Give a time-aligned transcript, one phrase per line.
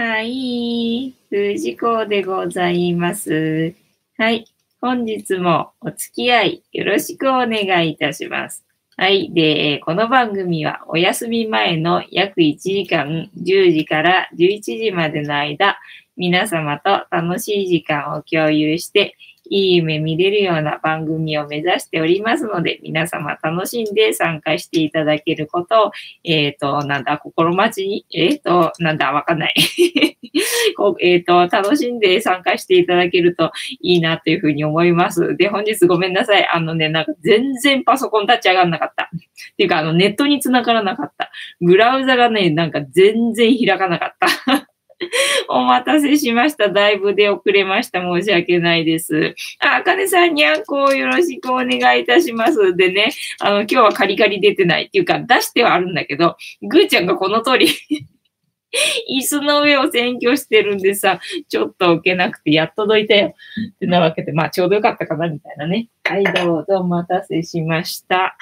[0.00, 1.12] はい。
[1.28, 3.74] 藤子でございます。
[4.16, 4.46] はい。
[4.80, 8.64] 本日もお付き合いよろしくお願いいたします。
[8.96, 9.32] はい。
[9.34, 15.80] で、この番組はお休み前の約1時間、10時から11時までの間、
[16.16, 19.16] 皆様と楽しい時間を共有して、
[19.50, 25.90] いい夢見れるような番組を目指しておりますので、皆様楽しんで参加していただけることを、
[26.24, 29.54] えっ、ー、と、なんだ、心待ちに、えっ、ー、と、なんだ、わかんない
[30.76, 31.04] こう。
[31.04, 35.36] えっ、と、楽しんで参加していただけるといいなというふうに思います。
[35.36, 36.46] で、本日ごめんなさい。
[36.46, 39.04] あのね、なんか全然パソコン立ち上がんなかった。
[39.04, 39.08] っ
[39.56, 41.30] ていうか、あの、ネットに繋がらなかった。
[41.60, 44.68] ブラウザがね、なんか全然開かなかった。
[45.48, 46.68] お待たせしました。
[46.68, 48.00] だいぶで遅れました。
[48.00, 49.34] 申し訳ないです。
[49.60, 52.74] あ、あかねさんにゃんこよろしくお願いいたします。
[52.76, 57.68] でね、あの、今日はカリカリ出てないっていうか、出してはあるんだけど、ぐーちゃんがこの通り
[59.10, 63.34] 椅子の上を占拠してるんでさ、ちょっと置けなくて、やっとどいたよ。
[63.74, 65.88] ってなわけで、まあ、ちょうどよかったかな、みたいなね。
[66.04, 68.36] はい、どうぞお待たせしました。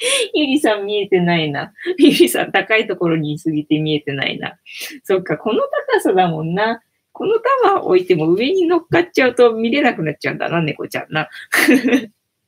[0.34, 1.72] ゆりさん見えてないな。
[1.98, 4.58] ゆりさん高いところにいすぎて見えてないな。
[5.04, 5.60] そっか、この
[5.92, 6.82] 高さだもんな。
[7.12, 7.34] この
[7.64, 11.28] タワー置いても上に乗っかっちゃうと見れなくなっちゃうんだな、猫ちゃんな。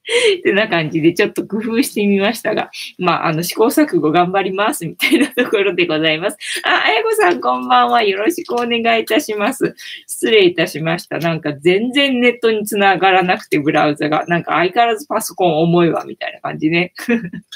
[0.39, 6.37] ってな感じでちょっと工夫してみましたが、まあ、あの、試行錯誤頑張ります、みたいなところでございます。
[6.65, 8.03] あ、あやこさんこんばんは。
[8.03, 9.75] よろしくお願いいたします。
[10.09, 11.19] 失礼いたしました。
[11.19, 14.25] なんか全然ネットにつながらなくて、ブラウザが。
[14.27, 16.93] なんか相変わらずパソコン重いわ、みたいな感じね。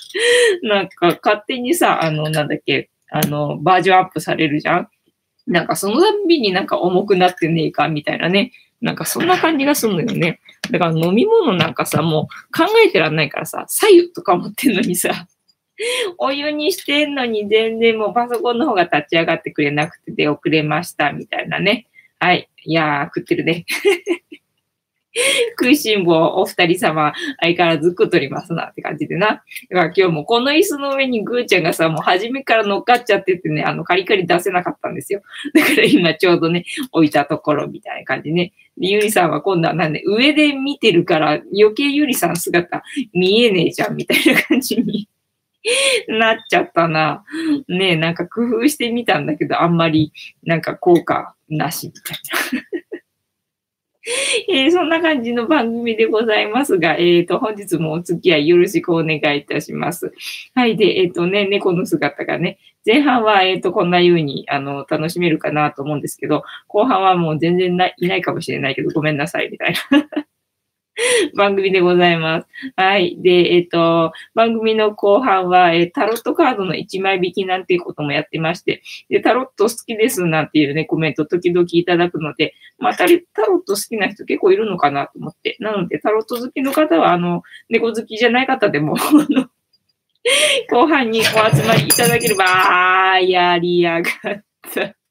[0.63, 4.89] なんか勝手にさ、あの、なんだっけ、あの、バージョンアップされるじゃん
[5.47, 8.53] なんかそのたんびになんか重くなってねえか、みたいなね。
[8.81, 10.41] なんかそんな感じがするのよね。
[10.71, 15.27] だから飲み物なんかさ、もう考えてらんないからさ、左右とか思ってんのにさ、
[16.19, 21.87] お湯にしてんのに全然もうパソコンの方が立ち上がってくれなくて出遅れましたみたいなね。
[22.19, 22.49] はい。
[22.65, 23.65] いやー、食ってるね。
[25.59, 29.27] 食いしん坊お二人様、相変わらず食っとりますなって感じでな。
[29.27, 35.23] だから今日もこの椅子の上にぐーちゃんがさ、もう初めから乗っかっちゃっててね、あの、カリカリ出せなかったんですよ。
[35.55, 38.53] だから今ちょうどね、置いたところみたいな感じね。
[38.79, 42.83] で、ゆりさんは今度はなんで、上で見てるから余計ゆりさん姿
[43.13, 45.09] 見えねえじゃんみたいな感じに
[46.09, 47.25] なっちゃったな。
[47.69, 52.19] ねえ、なんか工夫してみたんだけど、あんまりなんか効果なしみたい
[52.61, 52.86] な。
[54.49, 60.13] えー、そんな感じの番組でございますが、えっ、ー、と、本日もお付き合いよろしくお願いいたします。
[60.55, 60.77] はい。
[60.77, 70.27] で、えっ、ー、とね、猫の姿がね、前半は、えっ、と、こんな風に、あの、楽しめるかなと思うんですけど、後半はもう全然ないないかもしれないけど、ごめんなさい、みたいな。
[71.37, 72.47] 番組でございます。
[72.77, 73.17] はい。
[73.21, 83.21] で、えっ、ー、と、番組の後半は、えー、タロットカードの1枚引きなんていうこともやってまして、で、タロット好きですなんていうね、コメント時々いただくので、まあ、タロッ
[83.67, 85.57] ト好きな人結構いるのかなと思って。
[85.61, 88.97] なので、タロット好きの方は、あの、猫好きじゃない方でも
[90.71, 95.06] 後半にお集まりいただければ、あー、やりやがった。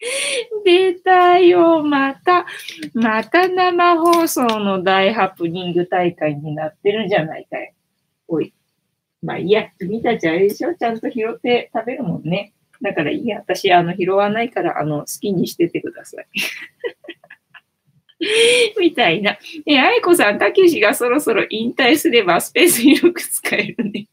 [0.64, 2.46] 出たよ、また、
[2.94, 7.72] また生放送の大ハプニング大会になってるじゃないかよ。
[8.28, 8.54] おい。
[9.22, 10.74] まあいいや、君たちあれでしょ？
[10.74, 12.54] ちゃんと拾って食べるもんね。
[12.80, 16.26] だからいいや、私、あの、拾わないから、あの、好きにしててください。
[18.80, 19.38] みたいな。
[19.66, 24.06] え、愛子さん、たけしがそろそろ引退すればスペース広く使えるね。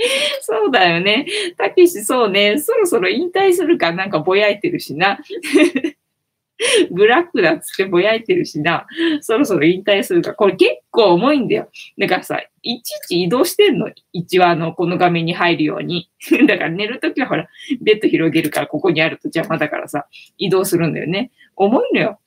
[0.40, 1.26] そうだよね。
[1.56, 2.58] たけし、そうね。
[2.58, 5.18] そろそろ引退するかなんかぼやいてるしな。
[6.90, 8.86] ブラックだっつってぼやいてるしな。
[9.22, 10.34] そろそろ引退するか。
[10.34, 11.70] これ結構重いんだよ。
[11.98, 13.90] だからさ、いちいち移動してんの。
[14.12, 16.10] 一話のこの画面に入るように。
[16.46, 17.48] だから寝るときはほら、
[17.80, 20.06] ベッド広げるからここにあると邪魔だからさ、
[20.36, 21.30] 移動するんだよね。
[21.56, 22.20] 重いのよ。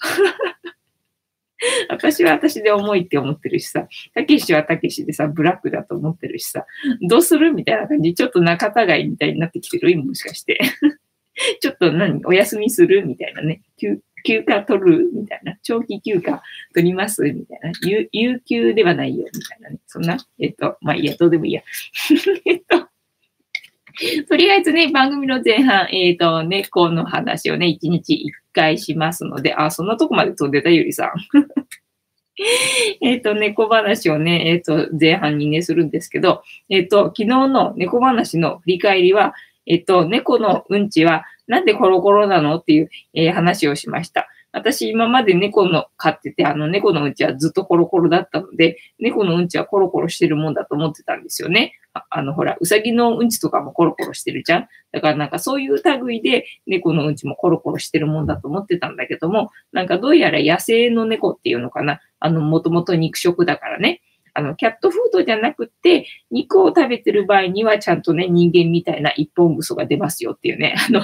[1.90, 6.66] 私は私で重いって思ってるしさ、たけしはたけしでさ、ブラックだと思ってるしさ、
[7.08, 10.59] どうするみたいな感じ、ちょっと仲違いみたいになってきてる今もしかして。
[11.62, 12.22] ちょっと何？
[12.25, 13.61] お休みするみたいなね。
[13.78, 15.58] 休休暇取るみたいな。
[15.64, 16.41] 長期休暇
[16.73, 17.72] 取りますみたいな。
[17.82, 19.79] 有有給ではないよみたいなね。
[19.88, 21.64] そんな、えっと、まあいいや、どうでもいいや。
[22.46, 22.88] えっと、
[24.28, 31.11] とりあえずね、番組の前半、えっ、ー、と、猫の話をね、一日一回しますので、あ、そんなとこまで飛んでた、ゆりさん。
[33.01, 39.35] えっと、猫話をね、えっ、ー、と、前半にね、するんですけど、えっ、ー、と、昨日の猫話の振り返りは、
[39.67, 44.28] えっと、猫のうんちはなんでコロコロなのっていう、えー、話をしました。
[44.53, 51.73] 私今まで猫の飼ってて、あの猫のうんちはずっとコロコロだったので、猫のうんちはコロコロしてるもんだと思ってたんですよね。
[52.09, 54.67] あの、ほら、うさぎのうんちとかもコロコロしてるじゃん。
[54.91, 62.00] だからなんかそういう類で猫のうんちもコロコロしてるもんだと思ってたんだけども、なんかどうやら野生の猫っていうのかな。
[62.20, 64.02] あの、もともと肉食だからね。
[64.35, 71.02] あの、キャットフードじゃなくて、肉を食べてる場合にはちゃんとね、人間みたいな一本ぐそが出ますよっていうね、あの、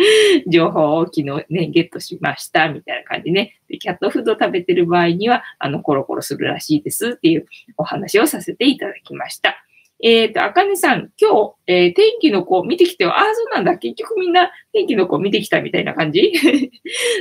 [0.48, 3.58] 情報を昨日ね、ゲットしました、みたいな感じね。
[3.68, 9.64] で、キャットフード食べてる場合には、あの、コロコロするらしいですっていうお話をさせていただきました。
[10.02, 13.10] えっ、ー、と、あかねさん、今日、えー、天気の子見てきてよ。
[13.10, 13.76] ああ、そうなんだ。
[13.76, 16.32] 結局みんな天気の子見てきたみたいな感じ？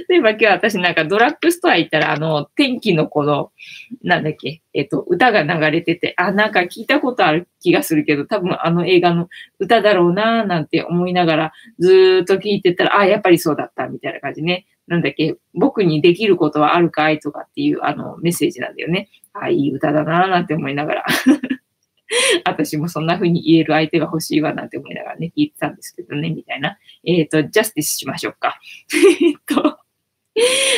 [0.09, 3.51] 例えば今日私なんかドラッグストア行ったら、あの、天気の子の、
[4.01, 9.27] なんだっけ、えっ、ー、と、歌が流れてて、あ、なんか聞いたことある気がするけど、多分あの映画の
[9.59, 14.65] 歌だろうなーなんて思いながら、ずーっと聞いてたら、ああ、やっぱりそうだった、みたいな感じね。
[14.87, 17.19] なんだっけ、僕にできることはあるかい？
[17.19, 19.09] とかっていうあのメッセージなんだよね。
[19.33, 21.05] ああ、いい歌だなーなんて思いながら
[22.45, 26.77] 私もそんな風に言える相手が欲しいわなんて思いながらね、聞いてたんですけどね、みたいな。
[27.05, 28.59] えっ、ー、と、ジャスティスしましょうか。
[29.21, 29.79] えっと、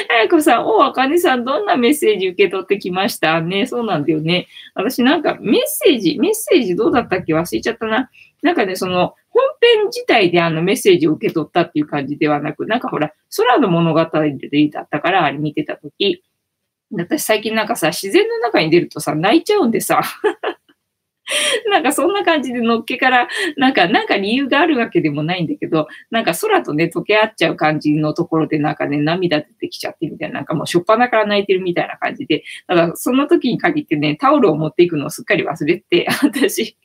[0.10, 3.66] あやこさん、お、あかねさん、どんなメッセージ受け取ってきましたね。
[3.66, 4.48] そうなんだよね。
[4.76, 8.10] 私なんかメッセージ、メッセージどうだったっけ忘れちゃったな。
[8.42, 16.24] なんかね、その、本編自体であのメッセージを受け取ったっていう感じではなく、なんかほら、空の物語でだったから、あれ見てたとき、
[16.94, 20.02] 私最近なんかさ、自然の中に出るとさ、泣いちゃうんでさ、
[21.70, 36.78] なんかそんな感じでのっけから、なんか、なんか理由があるわけでもないんだけど、なんか空とね、溶け合っちゃう感じのところでなんかね、涙出てきちゃってみたいな、なんかもうしょっぱなから泣いてるみたいな感じで、ただその時に限ってね、タオルを持っていくのをすっかり忘れて、私、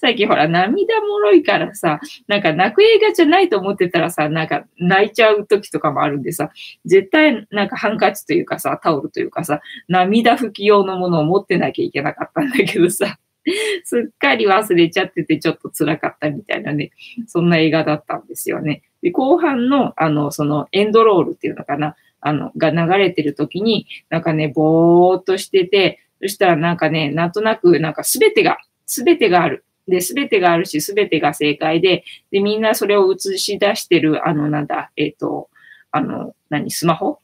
[0.00, 6.50] 最近ほら、涙もろいからさ、なんか泣く映画じゃないと思ってたらさ、なんか泣いちゃう時とかもあるんでさ、
[6.86, 13.18] 絶対なんかハンカチというかさ、タオルというかさ、涙拭き用のものを持ってなきゃいけなかったんだけどさ、
[13.84, 16.90] すっかり忘れちゃっててちょっと辛かったみたいなね、
[17.26, 18.82] そんな映画だったんですよね。
[19.02, 29.64] で、後半の、あの、そのエンドロールっていうのかな、あの、が流れてる時に、なんかね、ぼーっとしてて、そしたらなんかね、なんとなく、なんかすべてが、すべてがある。
[29.88, 35.48] で、すべてがあるし、すべてが正解で、で、みんなそれを映し出してる、あの、なんだ、えっ、ー、と、
[35.90, 37.18] あの、何、スマホ？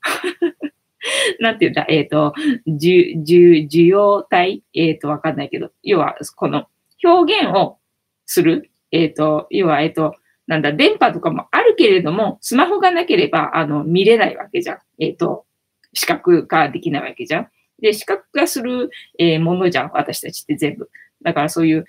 [1.41, 2.35] なんて言うんだ、えっ、ー、と、
[2.67, 4.63] 受容体？
[4.75, 6.67] えっ、ー、と、わかんないけど、要は、この
[7.05, 7.79] 表現を
[8.25, 10.15] する、えっ、ー、と、要は、えっ、と、
[10.47, 14.79] なんだ、電波とかもあるけれども、スマホがなければ、あの、見れないわけじゃん。
[14.99, 15.45] えっ、と、
[15.93, 17.49] 視覚化できないわけじゃん。
[17.81, 20.89] で、視覚化する、えものじゃん、私たちって全部。
[21.23, 21.85] だからそういう、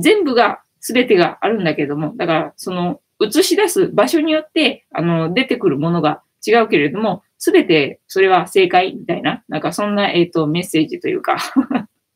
[0.00, 11.38] 全部が、すべてがあるんだけども、だから、その、映し出す場所によって、あの、出てくるものが違うけれども、すべてそれは正解みたいな、なんかそんな、えっ、ー、と、メッセージというか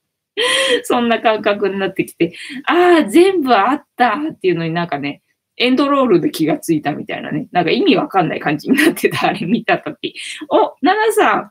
[0.85, 2.35] そんな感覚になってきて、
[2.65, 5.23] ああ、全部あったっていうのになんかね、
[5.57, 10.15] エンドロールで気がついたみたいなね、なんか意味わかんない感じになってた、あれ見たとき。
[10.49, 11.51] お、ナナさん、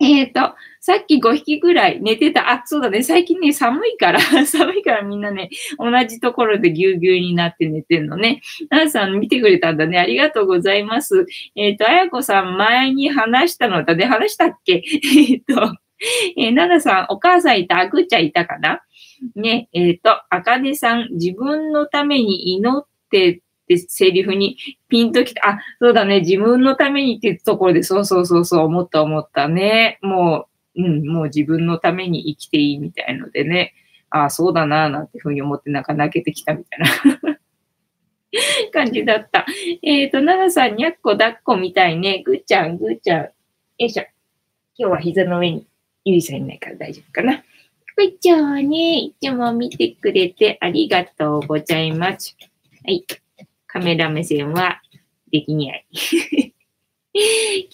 [0.00, 0.54] えっ、ー、と、
[0.86, 2.50] さっき5匹ぐらい寝てた。
[2.50, 3.02] あ、そうだね。
[3.02, 5.48] 最近ね、寒いから、 寒いからみんなね、
[5.78, 8.42] 同じところでぎゅうぎゅうになって寝てんのね。
[8.68, 9.98] ななさん見てくれたんだね。
[9.98, 11.24] ありがとうございます。
[11.56, 14.04] えっ、ー、と、あやこさん前に話したのだね。
[14.04, 14.82] 話したっけ？
[14.84, 15.74] えっと、
[16.36, 18.82] えー、ななさん、お母さんいた、あぐちゃんいたかな？
[19.36, 24.58] ね、えっ、ー、と、あかねさん、自分のために祈ってってセリフに
[24.90, 25.48] ピンときた。
[25.48, 26.20] あ、そうだね。
[26.20, 29.98] 自分のためにってところで、そうそうそうそう、思った思ったね。
[30.02, 33.74] もう、うん、もう自分のために生きていいみたいのでね。
[34.10, 36.80] ああ、そうだな、なんてふうに思ってなんか泣けてきたみたい
[37.24, 37.38] な
[38.72, 39.44] 感じだった。
[39.82, 42.22] えっ、ー、と、ななさん、にゃっこ抱っこみたいね。
[42.24, 43.22] ぐーちゃん、ぐーちゃん。
[43.22, 43.30] よ
[43.78, 44.04] いしょ。
[44.76, 45.66] 今日は膝の上に
[46.04, 47.44] ゆいさんいないから大丈夫かな。
[47.96, 52.36] ぐーちゃんはね、いつも見てくれてありがとうございます。
[52.84, 53.04] はい。
[53.66, 54.80] カメラ目線は
[55.32, 55.86] できにゃい。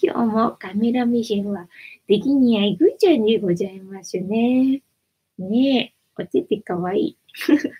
[0.01, 1.67] 今日もカメラ目線は
[2.11, 4.81] できにゃいぐーちゃんでございますね。
[5.39, 7.17] ねえ、おててかわいい。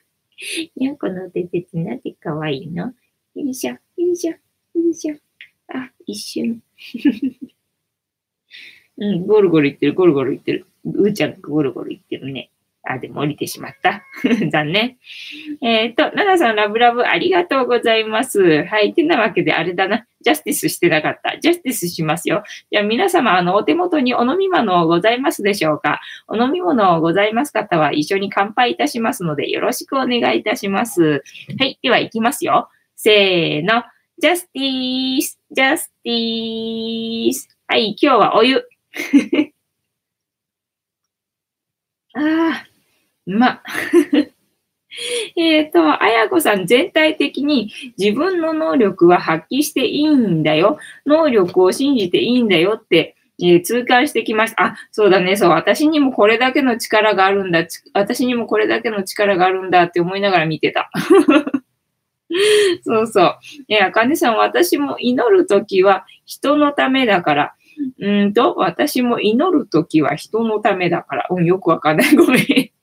[0.80, 2.86] にゃんこのおててってなんてかわいいの？
[2.86, 2.94] よ
[3.36, 4.38] いしょ、よいしょ、よ
[4.90, 5.18] いしょ。
[5.68, 6.64] あ、一瞬。
[8.96, 10.66] うん、ゴルゴルいってる、ゴルゴルいってる。
[10.86, 12.52] うーちゃんゴルゴルいってるね。
[12.84, 14.06] あ、でも降りてしまった。
[14.50, 14.98] 残念。
[15.60, 18.64] えっ、ー、と、ナナさん、ラブラブ、ありがとうございます。
[18.64, 18.94] はい。
[18.94, 20.08] てなわけで、あれだな。
[20.22, 21.40] ジャスティスしてなかった。
[21.40, 22.44] ジャスティスしますよ。
[22.72, 26.00] じゃあ、皆様、あの、お手元にお飲み物ございますでしょうか？
[26.28, 31.24] お飲み物ございます方は、一緒に乾杯いたしますので、よろしくお願いいたします。
[31.60, 31.80] はい。
[31.82, 32.70] では、行きますよ。
[32.96, 33.84] せーの。
[34.18, 37.50] ジャスティース、ジャスティース。
[37.68, 38.58] はい、今日はお湯。
[42.14, 42.66] ああ、
[43.26, 43.64] うま。
[45.38, 50.78] えっと、あやこさん、全体的に自分の能力は発揮していいんだよ。
[51.06, 54.64] 能力を信じていいんだよって、えー、痛感してきました。
[54.66, 57.66] あ、そうだね、そう、私にもこれだけの力があるんだ。
[57.94, 60.90] 私にもこれだけの力があるんだって思いながら見てた。
[62.84, 63.38] そうそう。
[63.68, 67.54] えあかねさん、私も祈るときは人のためだから。
[68.00, 71.28] うんと、私も祈るときは人のためだから。
[71.30, 72.16] うん、よくわかんない。
[72.16, 72.81] ごめん。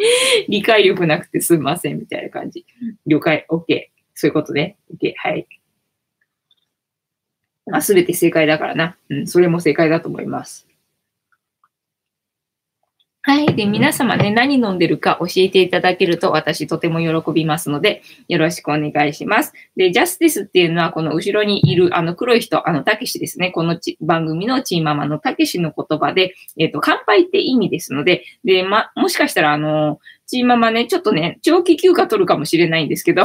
[0.48, 2.64] 理解力なくてすんません、みたいな感じ。
[3.06, 3.88] 了解、OK。
[4.14, 4.76] そういうことね。
[4.94, 5.46] OK、はい。
[7.66, 8.96] まあ、すべて正解だからな。
[9.08, 10.66] うん、それも正解だと思います。
[13.22, 13.54] はい。
[13.54, 19.52] で、皆様ね、何飲んでるか教えていただけると私とても喜びますので、よろしくお願いします。
[19.76, 23.50] で、ジャスティスっていうのは、この後ろにいるあの黒い人、あの、たけしですね。
[23.50, 33.24] この番組のチーママのたけしの言葉で、えっ、ー、と、乾杯って意味ですので、で、ま、もしかしたらあの、チーママね、ちょっとね、長期休暇取るかもしれないんですけど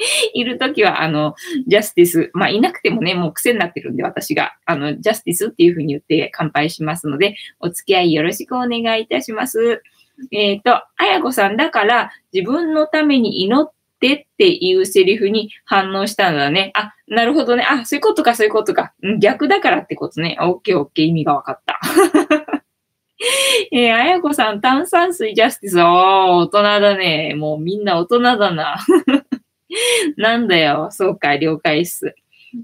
[0.34, 1.34] いるときは、あの、
[1.66, 9.82] ジャスティス、まあ、いなくてもね、もう癖になってるんで、私が、あの、ジャスティスっていうふうに言って乾杯しますので、お付き合いよろしくお願いいたします。
[10.32, 16.72] えっ、ー、と、あやこさんだから、自分のために祈ってっていうセリフに反応したのだね。
[16.74, 17.66] あ、なるほどね。
[17.68, 18.92] あ、そういうことか、そういうことか。
[19.18, 20.36] 逆だからってことね。
[20.40, 21.80] オッケーオッケー、意味がわかった。
[23.72, 25.78] えー、あやこさん、炭酸水ジャスティス。
[25.78, 27.34] おー、大人だね。
[27.34, 28.78] もうみんな大人だな。
[30.16, 30.88] なんだよ。
[30.90, 32.14] そうか、了解っす。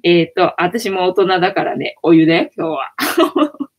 [0.02, 2.94] えっ、ー、と、私も大人だからね、お湯だよ、今日は。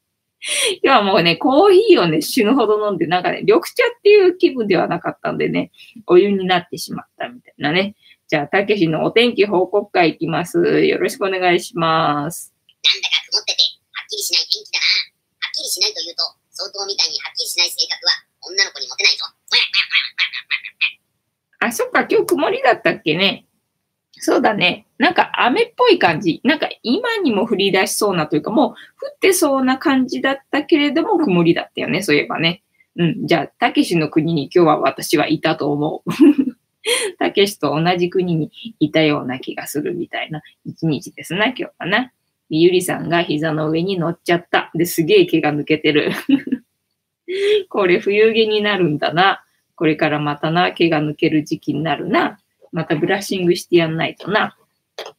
[0.83, 5.71] 今日はもうね、コーヒーをね、死ぬほど飲んで、なんかね、緑茶っていう気分ではなかったんでね、
[6.05, 7.95] お湯になってしまったみたいなね。
[8.27, 10.85] じゃあ、たけしのお天気報告会いきます。
[10.85, 12.53] よろしくお願いします。
[12.83, 14.85] なんだか曇ってて、はっきりしない天気だな。
[15.39, 18.11] はっきりしないというと、相当みたいにはっきりしない性格は、
[18.47, 19.25] 女の子にモテないぞ。
[21.59, 23.45] あ、そっか、今日曇りだったっけね。
[24.19, 24.87] そうだね。
[24.97, 26.41] なんか雨っぽい感じ。
[26.43, 28.73] なんか今にも降り出しそうなというか、もう降
[29.13, 32.01] ってそうな感じだったけれども曇りだったよね。
[32.01, 32.63] そういえばね。
[32.95, 33.27] うん。
[33.27, 36.09] じゃあ、たけしの国に今日は私はいたと思う。
[37.19, 42.11] たけしと同じ国にいたような気がするみたいな一日ですな、今日はな。
[42.49, 44.71] ゆりさんが膝の上に乗っちゃった。
[44.73, 46.11] で、すげえ毛が抜けてる。
[47.69, 49.43] これ冬毛になるんだな。
[49.77, 52.39] これからまたな、毛が抜ける時期になるな。
[52.71, 54.57] またブラッシングしてやんないとな。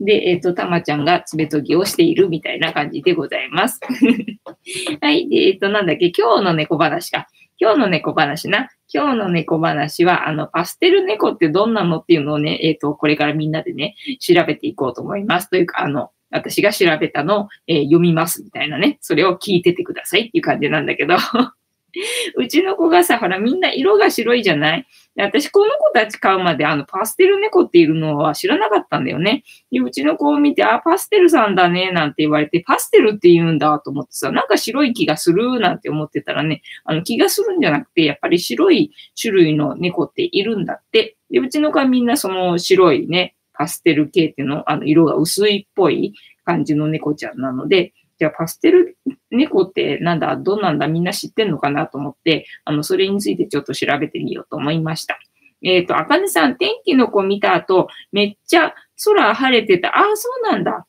[0.00, 3.80] で、えっ、ー、と、たまちゃんが爪研ぎをしているみたいな感じでございます。
[5.00, 5.28] はい。
[5.28, 7.28] で、えっ、ー、と、なんだっけ、今日の猫話か。
[7.60, 8.68] 今日の猫話な。
[8.92, 15.48] 今日の猫話は、あの、パステル猫ってどんなのっていうのをね、えっ、ー、と、これからみんなでね、調べていこうと思います。
[15.48, 18.98] というか、あの、私が調べたのを、え、読みますみたいなね。
[19.00, 21.16] それを聞いててくださいっていう感じなんだけど。
[22.36, 24.86] うちの子がさ、ほら、みんな色が白いじゃない？
[25.16, 29.42] 私、この子たち買うまで、あの、パステル猫っているのは知らなかったんだよね。
[29.72, 41.16] で、うちの子を見て、あ、パステルさんだね、なんて言われて、パステルって言うんだと思ってさ、なんか白い気がするなんて思ってたらね、あの、気がするんじゃなくて、やっぱり白い種類の猫っているんだって。
[41.30, 46.14] で、うちの子はみんなその白いね、パステル系っていうの、あの、色が薄いっぽい
[46.44, 48.96] 感じの猫ちゃんなので、じゃあパステル
[49.30, 55.18] 猫ってなんだ、どんなんだ、みんな知ってんのかなと思って、あの、それについてちょっと調べてみようと思いました。
[55.62, 59.88] えっ、ー、と、あかねさん、天気の子見た後、めっちゃ空晴れてた。
[59.96, 60.86] ああ、そうなんだ。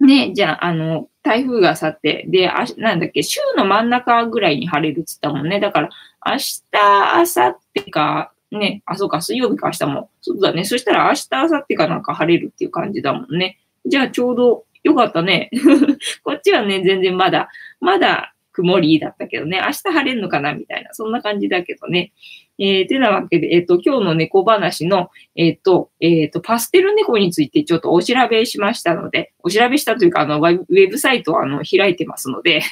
[0.00, 5.60] ね、じゃあ、あの、台風が去って、で、あなんだっけ、週の真ん中ぐらいに晴れるっつったもんね。
[5.60, 5.88] だから、
[6.24, 10.10] 明日、明後日か、ね、あ、そうか、水曜日か明日も。
[10.20, 10.64] そうだね。
[10.64, 13.58] そしたら明日、明後日かなんか晴れるっていう感じだもんね。
[13.84, 15.50] じゃあ、ちょうどよかったね。
[16.22, 17.48] こっちはね、全然まだ、
[17.80, 22.12] まだ曇りだったけどね、明日晴れるのかなみたいな、そんな感じだけどね。
[22.58, 32.62] えー、てなわけで、えっ、ー、と、今日の猫話の、えっ、ー、と、えっ、ー、と、パステル猫についてちょっとお調べしましたので、お調べしたというか、あの、ウェブサイトをあの、開いてますので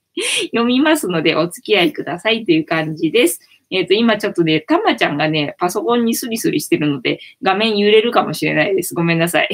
[0.54, 3.40] 読みますので、お付き合いくださいという感じです。
[3.70, 8.94] えっ、と、今ちょっとね、たまちゃんがね、パソコンにスリスリしてるので、画面揺れるかもしれないです。
[8.94, 9.48] ごめんなさい。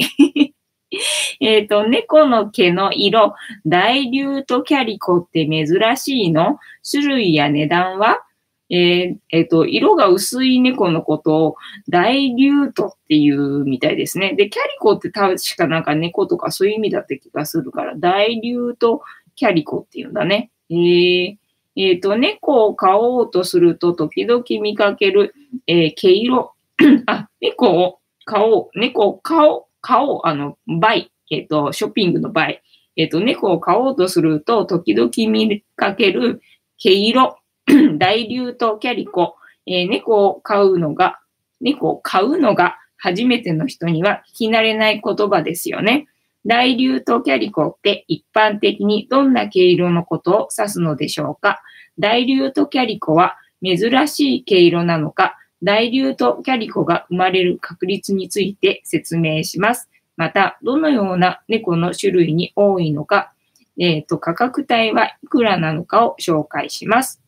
[1.39, 3.33] えっと、猫の毛の色、
[3.65, 5.65] dilute calico って珍
[5.97, 6.59] しいの？
[6.89, 8.23] 種類や値段は？
[8.69, 11.55] えー、えっ、ー、と、色が薄い猫のことを
[11.89, 14.33] dilute っていうみたいですね。
[14.33, 19.01] で、 calico って確かなんか猫とかそういう意味だった気がするから、 dilute
[19.35, 20.51] calico っていうんだね。
[20.69, 21.35] えー、
[21.75, 25.35] えっ、ー、と、猫を飼おうとすると時々見かける、
[25.67, 26.53] えー、毛色。
[27.07, 32.61] あ、猫を飼おう、猫を飼おう、買おう、あの、 buy、えっ、ー、と、 shopping の buy。
[32.95, 36.41] えっ、と、猫を飼おうとすると、時々見かける
[36.77, 37.37] 毛色、
[37.97, 39.35] 大竜とキャリコ、
[39.65, 41.19] えー猫を飼うのが、
[41.59, 46.07] 猫を飼うのが初めての人には聞き慣れない言葉ですよね。
[46.45, 51.61] 大竜とキャリコって一般的にどんな毛色のことを指すのでしょうか
[51.99, 59.89] 大竜とキャリコは珍しい毛色なのか、大竜とキャリコが生まれる確率について説明します。
[60.17, 63.33] また、どのような猫の種類に多いのか、
[63.79, 67.21] えっ、と、価格帯はいくらなのかを紹介します。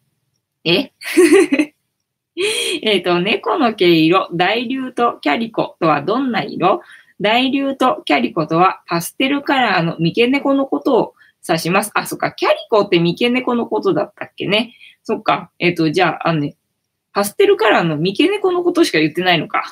[0.64, 0.92] え？
[2.82, 6.82] えっと、猫の毛色、大竜とキャリコとはどんな色？
[7.22, 11.14] 大竜とキャリコとはパステルカラーの三毛猫のことを
[11.48, 11.92] 指します。
[11.94, 14.76] あ、そっか、キャリコって三毛猫のことだったっけね。
[15.04, 16.56] そっか、えっ、と、じゃあ、あのね、
[17.14, 19.64] パステルカラーの三毛猫のことしか言ってないのか。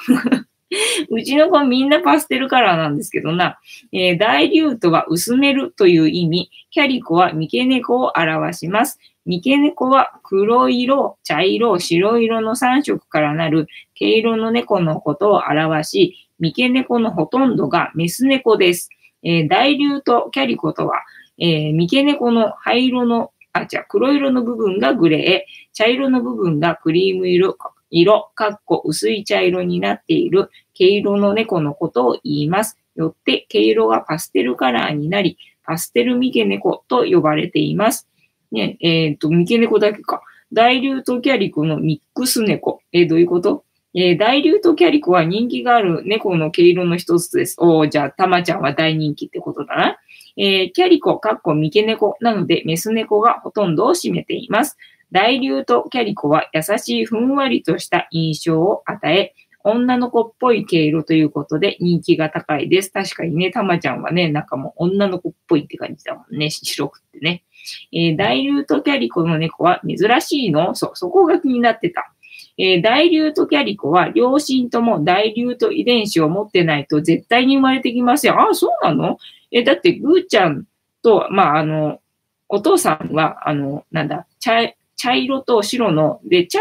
[1.09, 3.59] うちの子みんなパステルカラーなんですけどな。
[3.91, 8.99] えー大竜とは薄めるという意味、キャリコは三毛猫を表します。
[9.25, 18.89] 三毛猫は黒色、茶色、白色の3色からなる毛色の猫のことを表し、三毛猫のほとんどがメス猫です。
[19.23, 21.01] えー大竜とキャリコとは、
[21.37, 27.57] えー三毛猫の灰色の、あ、じゃ黒色の部分がグレー、茶色の部分がクリーム色、
[27.89, 32.77] 色、かっこ薄い茶色になっている毛色の猫のことを言います。
[32.95, 38.07] よって毛色がパステルカラーになり、パステル三毛猫と呼ばれています。
[38.51, 40.21] ね、えっ、と、三毛猫だけか。
[40.53, 42.81] 大竜とキャリコのミックス猫。
[42.91, 43.63] えーどういうこと？
[43.93, 47.55] えー大竜とキャリコは人気がある猫の毛色の一つです。
[47.59, 49.97] おーじゃあ、たまちゃんは大人気ってことだな。
[50.37, 54.77] えーキャリコ、かっこ三毛猫なので、メス猫がほとんどを占めています。
[55.11, 59.33] 大竜とキャリコは優しいふんわりとした印象を与え、
[59.63, 62.91] 女の子っぽい毛色ということで人気が高いです。
[62.91, 66.49] 確かにね、たまちゃんはね、なんかもう女の子っぽいって感じだもんね。
[66.49, 67.43] 白くってね。
[67.91, 70.73] えー大竜とキャリコの猫は珍しいの？
[70.73, 72.11] そう、そこが気になってた。
[72.57, 78.39] えー大竜とキャリコは両親とも大竜と遺伝子を持ってないと絶対に生まれてきません。
[78.39, 79.17] あ、そうなの？
[79.51, 80.65] え、だってぐーちゃん
[81.01, 81.99] と、まあ、あの、
[82.47, 86.59] お父さんは、あの、なんだ、茶茶色と白の、で、茶、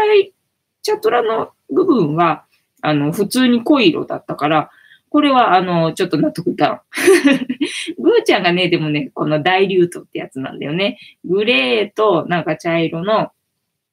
[0.81, 2.45] 茶トラの部分は、
[2.81, 4.71] あの、普通に濃い色だったから、
[5.09, 6.81] これは、あの、ちょっと納得いかん。
[8.01, 10.97] ぐーちゃんがね、でもね、この大竜とってやつなんだよね。
[11.25, 13.31] グレーと、なんか茶色の、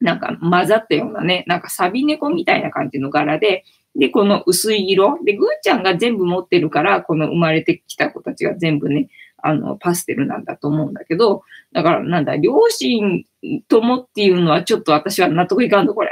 [0.00, 3.64] なんか混ざったようなね、なんかサビ猫みたいな感じの柄で、
[3.96, 5.18] で、この薄い色。
[5.24, 9.08] で、ぐーちゃんが全部持ってるから、この生まれてきた子たちが全部ね、
[9.42, 13.24] あの、パステルなんだと思うんだけど、だから、なんだ、両親
[13.66, 16.10] ともっていうのはちょっと私は納得いかんの、これ。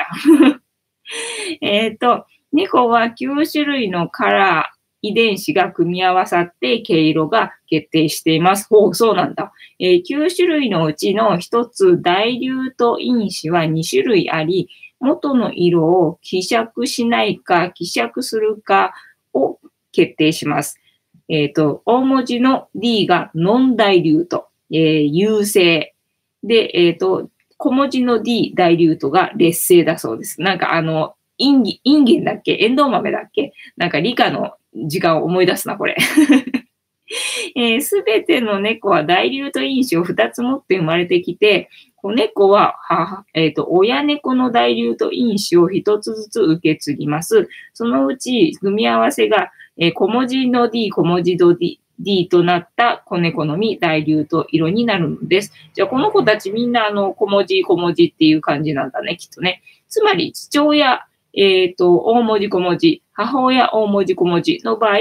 [1.61, 4.76] えっと、猫は9種類のカラー、
[5.09, 8.67] 遺伝子が組み合わさって毛色が決定しています。
[8.69, 9.53] ほう、そうなんだ。
[9.79, 14.69] えー9種類のうちの1つ、大竜と因子は2種類あり、
[15.01, 18.95] 元の色を希釈しないか、希釈するか
[19.35, 19.59] を
[19.93, 20.81] 決定します。
[21.29, 25.95] えっ、と、大文字の D がノン大竜と、えー優勢。
[26.43, 30.41] で、えっ、と、小文字の D 大竜とが劣勢だそうです。
[30.41, 32.57] なんかあの、インギ、インゲンだっけ？
[32.61, 33.53] エンドウ豆だっけ？
[33.77, 34.55] なんか理科の
[34.87, 35.97] 時間を思い出すな、これ。
[37.81, 47.49] すべ、ての猫は大竜と因子を2つ持って生まれてきて、子猫は母、えっ、と、親猫の大竜と因子を1つずつ受け継ぎます。
[47.73, 55.53] そのうち、組み合わせが、えー小文字の D、小文字の D、D となった子猫の実、大竜と色になるのです。
[55.75, 59.63] じゃあ、この子たちみんな、あの、小文字、小文字っていう感じなんだね、きっとね。
[59.89, 64.99] つまり、父親、えっ、と、大文字小文字、母親大文字小文字の場合、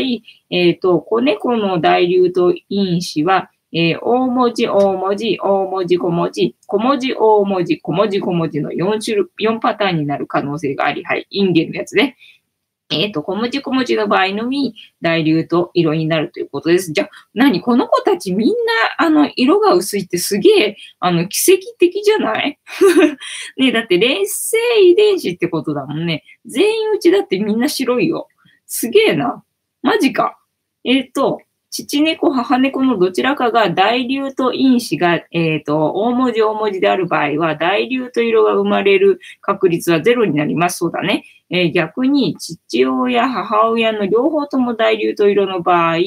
[0.49, 12.15] えっ、と、子猫の大竜と因子は、えー大文字大文字、大文字小文字、小文字大文字、小文字小文字の4種類、4パターンになる可能性があり、はい、インゲのやつね。
[12.91, 16.91] えっ、と、小文字小文字の場合のみ、大流と色になるということです。
[16.93, 17.61] じゃあ、何？
[17.61, 18.53] この子たちみんな、
[19.05, 22.59] あの、色が薄いってすげえ、あの、奇跡的じゃない？
[23.57, 26.23] ねだって、劣性遺伝子ってことだもんね。
[26.45, 28.27] 全員うちだってみんな白いよ。
[28.67, 29.43] すげえな。
[29.81, 30.37] マジか。
[30.83, 31.39] えっ、と、
[31.77, 40.77] 父猫、母猫のどちらかが大竜と因子が、えっ、と、大文字大文字である場合は、大竜と色が生まれる確率はゼロになります。
[40.77, 41.25] そうだね。
[41.49, 45.97] えー逆に、父親、母親の両方とも大竜と色の場合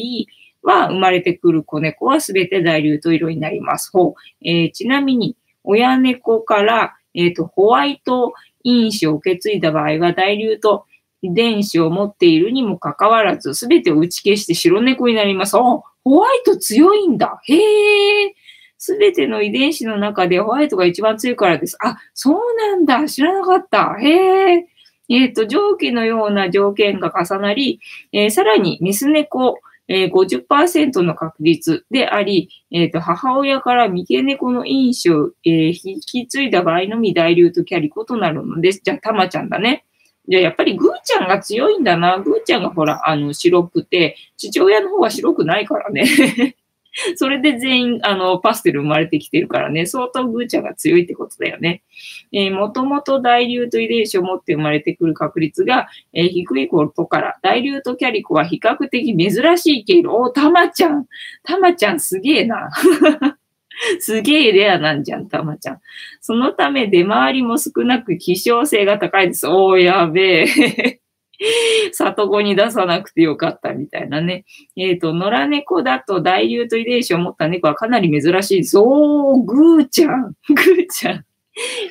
[0.63, 3.91] は、生まれてくる子猫はすべて大竜と色になります。
[3.93, 4.49] ほう。
[4.49, 10.87] えーちなみに、親猫から、えっ、と、ホワイト因子を受け継いだ場合は、大竜と
[11.23, 15.57] 遺伝子を持っているにもかかわらず、すべてを打ち消して白猫になります。
[15.57, 17.41] おほホワイト強いんだ。
[17.45, 18.35] へえ。
[18.79, 21.77] すべての遺伝子の中でホワイトが一番強いからです。
[21.81, 23.09] あ、そうなんだ。
[23.09, 23.97] 知らなかった。
[24.01, 24.67] へえ。
[25.09, 27.81] えっ、ー、と、上記のような条件が重なり、
[28.13, 38.83] えー、さらにメス猫、えー、50%の確率であり、えっ、ー、と、母親から三毛猫の因子を、え、引き継いだ場合のみ大流とキャリコとなるのです。
[38.85, 39.85] じゃあ、たまちゃんだね。
[40.29, 42.19] じゃ、やっぱりグーちゃんが強いんだな。
[42.19, 46.05] グーちゃんがほら、あの、白くて、父親の方は白くないからね。
[47.17, 51.83] それで全員、あの、パステル生まれてきてるからね、相当グーちゃんが強いってことだよね。
[52.33, 60.09] えー、もともと大流と遺伝子を持って生まれてくる確率が、えー、低いことから、大流とキャリコは比較的珍しい経路。
[60.09, 61.07] おたまちゃん。
[61.45, 62.71] たまちゃんすげえな。
[64.01, 65.81] すげえレアなんじゃん、たまちゃん。
[66.21, 69.47] そのため出回りも少なく希少性が高いです。
[69.47, 71.01] おー、やべえ。
[71.93, 74.45] 里子に出さなくてよかったみたいなね。
[74.77, 78.79] えっ、ー、と、野良猫だと大流と遺伝子を持った猫はかなり珍しいです。
[78.79, 80.33] おー、ぐーちゃん。
[80.49, 81.25] ぐーちゃん。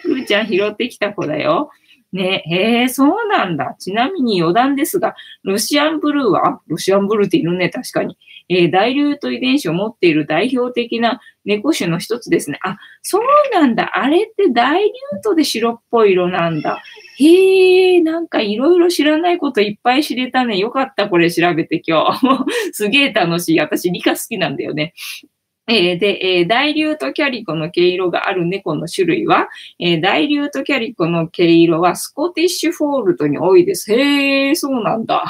[0.03, 1.69] ぐーちゃん拾ってきた子だよ。
[2.13, 3.75] ね、へえ、そうなんだ。
[3.79, 8.17] ちなみに余談ですが、ロシアンブルーは、ロシアンブルーっているね、確かに。
[8.49, 12.59] えー、大流と遺伝子を持っている代表的な猫種の一つですね。
[12.61, 13.97] あ、そうなんだ。
[13.97, 16.83] あれって大ニュートで白っぽい色なんだ。
[17.17, 20.57] へえ、なんかいろいろ知らないこといっぱい知れたね。
[20.57, 22.45] よかった、これ調べて今日。
[22.73, 23.59] すげえ楽しい。
[23.59, 24.93] 私理科好きなんだよね。
[25.67, 29.49] えー、で、えー、大竜とキャリコの毛色がある猫の種類は、
[29.79, 33.93] えー、大竜とキャリコの毛色はスコティッシュフォールドに多いです。
[33.93, 35.25] へえ、そうなんだ。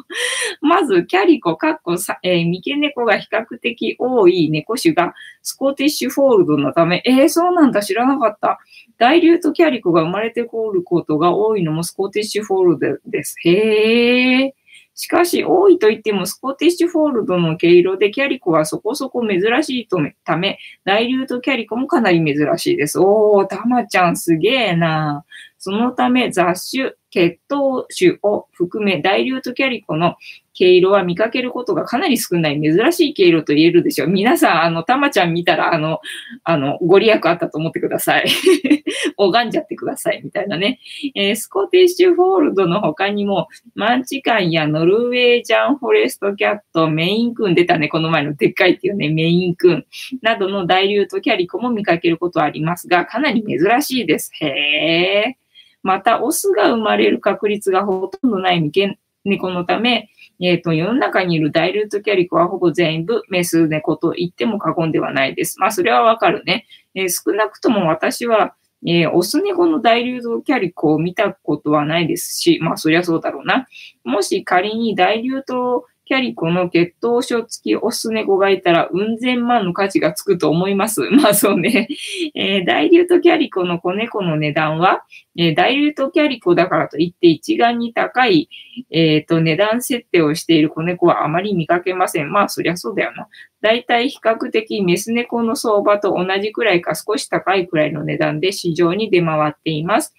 [0.62, 8.60] まず、キャリコ、かっこさ、えー、三毛猫が比較的多い猫種がスコティッシュフォールドのため、えー、そうなんだ、知らなかった。
[8.96, 13.36] 大竜とキャリコが生まれてくることが多いのもスコティッシュフォールドです。
[13.44, 14.54] へえ。
[14.94, 19.88] しかし、多いと言ってもスコティッシュフォールドの毛色でキャリコはそこそこ珍しい
[20.24, 23.00] ため、大流とキャリコもかなり珍しいです。
[23.00, 25.24] おー、たまちゃんすげえな。
[25.64, 30.16] そのため雑種、血統種を含め大流とキャリコの
[30.52, 34.08] 毛色は見かけることがかなり少ない珍しい毛色と言えるでしょう。
[34.08, 36.00] 皆さん、あの、たまちゃん見たら、あの、
[36.44, 38.26] あの、ご利益あったと思ってください。
[39.16, 40.80] 拝んじゃってください、みたいなね。
[41.14, 49.86] えー、スコティッシュフォールドの他にも、マンチカンやノルウェージャンフォレストキャット、メインクン出たね、この前のでっかいっていうね、メインクン
[50.20, 54.30] などの大流とキャリコも見かけることはありますが、かなり珍しいです。
[54.40, 55.44] へー。
[55.84, 60.08] また、オスが生まれる確率がほとんどない未見猫のため、
[60.40, 65.60] えっ、ー、と、世の中にいる大ルートキャリコはほぼ全部メス猫と言っても過言ではないです。
[65.60, 66.66] まあ、それはわかるね。
[66.94, 68.54] えー、少なくとも私は、
[68.86, 73.66] えー、オス猫の大流動キャリコを見たことはないですし、まあそりゃそうだろうな。
[74.04, 81.00] もし仮に大流動キャリコの血統書付きオス猫がいたら、うん千万の価値がつくと思います。
[81.10, 81.88] まあそうね。
[82.34, 85.04] えー、大竜とキャリコの子猫の値段は、
[85.36, 88.48] えー、大竜とキャリコだからといって一概に高い、
[88.90, 92.30] え、ー、と、値段設定をしている子猫はあまり見かけません。
[92.30, 93.28] まあそりゃそうだよな。
[93.62, 100.14] だいたい比較的メス猫の相場と同じくらいか少し高いくらいの値段で市場に出回っています。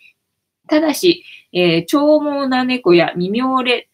[0.68, 3.88] ただし、えー、長毛な猫や未妙れ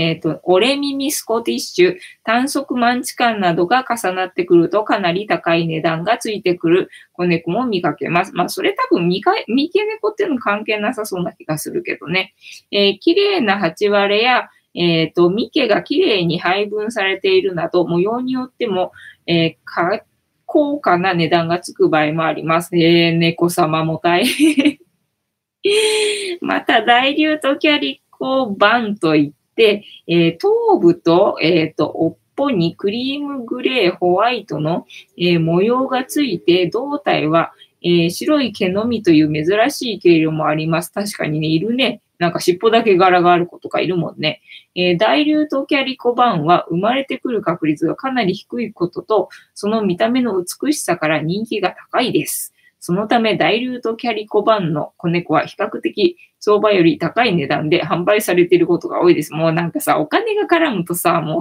[0.00, 8.32] えっ、ー、と、オレミミスコティッシュ、短足マンチカンなどが重なってくるとかなり高い値段がついてくる子猫も見かけます。
[8.32, 12.32] まあ、それ多分見か、見毛猫っていうの関係なさそうな気がするけどね。
[12.70, 18.92] えー、綺麗な八割れや、えっ、ー、と、ミケが綺麗に配分されているなど、模様によっても、
[19.26, 20.00] えー、
[20.46, 22.74] 高価な値段がつく場合もあります。
[22.74, 24.78] えー、猫様も大変。
[26.40, 29.39] また、大流とキャリコバンといって、
[30.06, 40.92] えー、頭部と、えっ、ー、と、尾っぽにクリームグレー、ホワイトの、えー、模様がついて、胴体は、えー、白い毛のみという珍しい毛色もあります。
[40.92, 42.02] 確かにね、いるね。
[42.18, 44.42] なんか尻尾だけ柄がある子とかいるもんね。
[44.74, 52.52] えー、大流とキャリコバンは生まれてくる確率がかなり低いことと、その見た目の美しさから人気が高いです。
[52.80, 59.32] そのため、大流とキャリコ版の子猫は比較的相場より高い値段で販売されていることが多いです。
[59.34, 61.40] もうなんかさ、お金が絡むとさ、も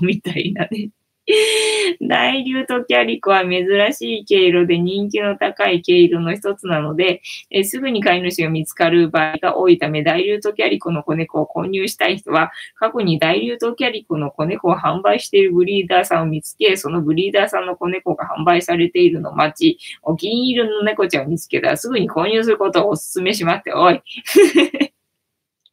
[0.00, 0.90] う みたいなね。
[2.00, 24.02] 大流とキャリコは珍しい毛色で人気の高い毛色の一つなので、えすぐに飼い主が見つかる場合が多いため、大流とキャリコの子猫を購入したい人は、過去に大流とキャリコの子猫を販売しているブリーダーさんを見つけ、そのブリーダーさんの子猫が販売されているのを待ち、お気に入りの猫ちゃんを見つけたらすぐに購入することをお勧めしますって、おい。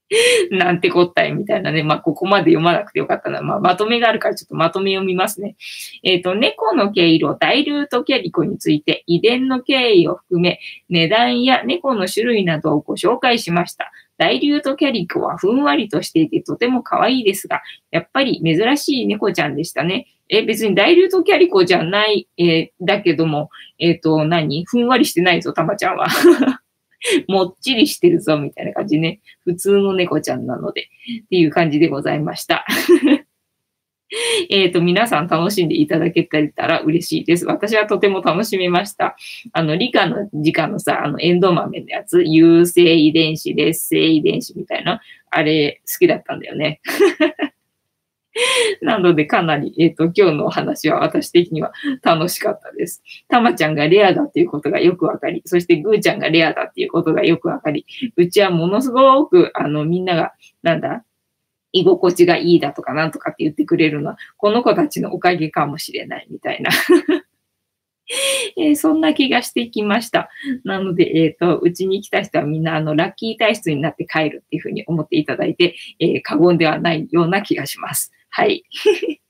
[0.51, 1.83] なんてこったいみたいなね。
[1.83, 3.41] まあ、ここまで読まなくてよかったな。
[3.41, 5.55] まあ、まとめがあるからちょっとまとめ読みますね。
[6.03, 13.91] えっ、ー、と、猫の毛色、大ルートキャリコについて、遺伝の経緯を含め、値段や猫の種類などをご紹介しました。
[14.17, 20.07] 大ルートキャリコはふんわりとしていてとても可愛いですが、やっぱり珍しい猫ちゃんでしたね。
[20.29, 24.65] え、別に大ルートキャリコじゃない、えー、だけども、えっ、ー、と、何？
[24.65, 26.07] ふんわりしてないぞ、たまちゃんは。
[27.27, 29.19] もっちりしてるぞ、みたいな感じね。
[29.43, 30.83] 普通の猫ちゃんなので、
[31.25, 32.65] っていう感じでございました。
[34.49, 37.45] えっと、皆さん楽しんでいただけたら嬉しいです。
[37.45, 39.17] 私はとても楽しみました。
[39.51, 46.79] あの、理科の時間のさ、あの、エンド豆のやつ、優性遺伝子、劣性遺伝子みたいな、あれ好きだったんだよね。
[48.81, 51.71] なので、かなり、えっ、ー、と、今日のお話は私的には
[52.01, 53.03] 楽しかったです。
[53.27, 61.03] たまちゃんがレアだっていうことがよくわかり、そしてぐーちゃんがレアだっていうことがよくわかり、うちはものすごく、あの、みんなが、なんだ、
[61.71, 66.71] 居心地がいいだとかなんとかって言ってくれるのは、この子たちのおかげかもしれないみたいな
[68.57, 70.29] えー、そんな気がしてきました。
[70.63, 78.13] なので、えっ、ー、と、うちに来た人はみんな、あの、ラッキー体質になって帰るっていうふうに思っていただいて、えー、過言ではないような気がします。
[78.29, 78.63] はい。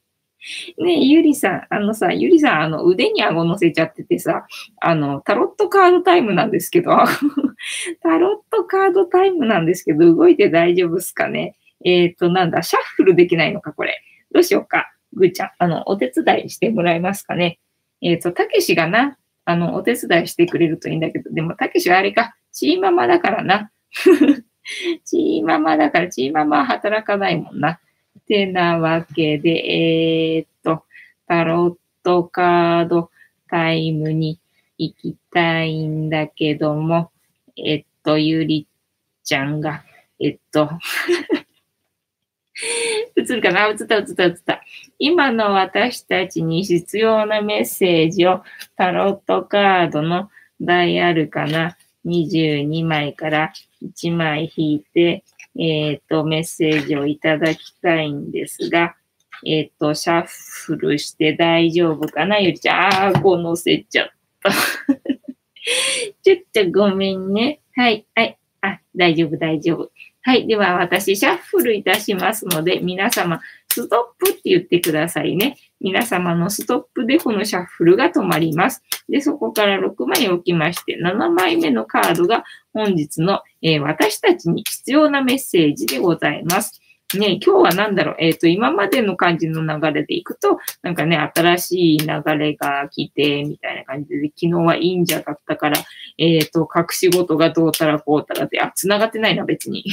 [0.78, 4.46] ねゆりさん、あのさ、ゆりさん、あの、腕に顎乗せちゃっててさ、
[4.82, 6.92] あの、タロットカードタイムなんですけど、
[8.02, 11.56] タロットカードタイムなんですけど、動いて大丈夫っすかね？
[11.84, 14.02] えっ、ー、と、なんだ、シャッフルできないのか、これ。
[14.32, 14.92] どうしようか。
[15.14, 17.60] ぐーちゃん、あの、お手伝いしてもらえますかね？
[18.02, 23.72] えっ、ー、と、たけしがな、あの、お手伝いしてくれるといいんだけど、でも、たけしはあれか、チーママだからな。
[25.06, 27.80] チーママだから、チーママは働かないもんな。
[28.18, 30.84] てなわけで、えー、っと、
[31.28, 33.10] タロットカード
[33.50, 34.40] タイムに
[34.78, 37.12] 行きたいんだけども、
[37.58, 38.68] えっと、ゆり
[39.24, 39.84] ちゃんが、
[40.20, 40.70] えっと、
[43.16, 43.68] 映るかな？
[43.68, 44.62] 映った映った映った。
[45.00, 48.44] 今の私たちに必要なメッセージを
[48.76, 53.54] タロットカードの台あるかな？22枚から
[53.84, 55.24] 1枚引いて、
[55.60, 58.96] えっ、ー、と、メッセージをいただきたいんですが、
[59.46, 62.40] えっ、ー、と、シャッフルして大丈夫かな？
[62.40, 63.08] ゆりちゃん。
[63.08, 64.10] あー、こ乗せちゃっ
[64.44, 64.52] た。
[66.24, 67.60] ちょっとごめんね。
[67.76, 68.38] はい、はい。
[68.62, 69.92] あ、大丈夫、大丈夫。
[70.22, 70.48] はい。
[70.48, 73.42] では、私、シャッフルいたしますので、皆様、
[73.78, 75.56] ストップって言ってくださいね。
[75.80, 78.82] 皆様のストップでこのシャッフルが止まります。
[79.08, 86.82] で、そこから6枚置きまして、7枚目のカードが本日の、えー、私たちに必要なメッセージでございます。
[87.16, 95.78] ね、今日は何だろう、えっ、ー、と、今までの感じの流れでいくと、なんかね、新しい流れが来て、みたいな感じで、昨日は忍者だったから、
[96.18, 99.86] えっ、ー、と、隠し事がどうたらこうたらで、あ、繋がってないな、別に。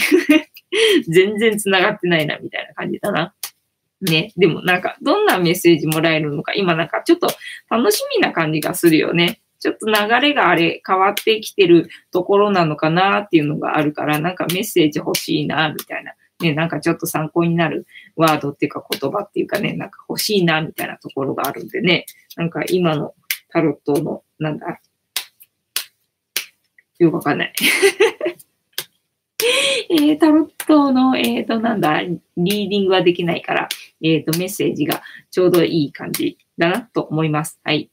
[1.06, 3.32] 全然繋がってないな、みたいな感じだな。
[4.00, 4.33] ね。
[4.37, 7.28] でもなんか、どんなメッセージもらえるのか、今なんかちょっと
[7.70, 9.40] 楽しみな感じがするよね。
[9.61, 16.12] ちょっと流れがあれ変わってきてるところなのかなっていうのがあるから、なんかメッセージ欲しいな、みたいな。
[16.40, 22.07] ね、なんかちょっと参考になるワードっていうか言葉っていうかね、なんか欲しいな、みたいなところがあるんでね。
[22.37, 23.14] なんか今の
[23.48, 24.80] タロットの、なんだ、
[26.98, 27.52] よくわかんない。
[29.90, 33.68] えー、タロットの、えっ、ー、と、なんだ、リーディングはできないから、
[34.02, 37.61] えっ、ー、と、メッセージがちょうどいい感じだなと思います。
[37.64, 37.90] はい。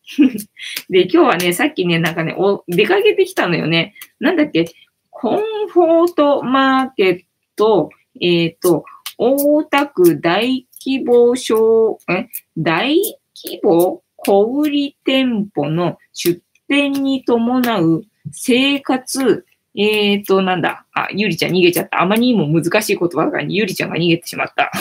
[0.90, 3.94] で、今日はね、さっきね、なんかね、お出かけてきたのよね。
[4.20, 4.66] なんだっけ、
[5.10, 7.22] コンフォートマーケッ
[7.56, 8.86] ト、えっ、と、
[9.18, 12.96] 大田区大規模小、え、大
[13.36, 20.86] 規模小売店舗の出店に伴う生活えーと、なんだ。
[20.94, 22.02] あ、ゆりちゃん逃げちゃった。
[22.02, 24.72] あまりにも難しい言葉だからゆりちゃんが逃げてしまった。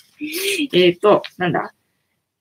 [0.72, 1.72] えっと、なんだ。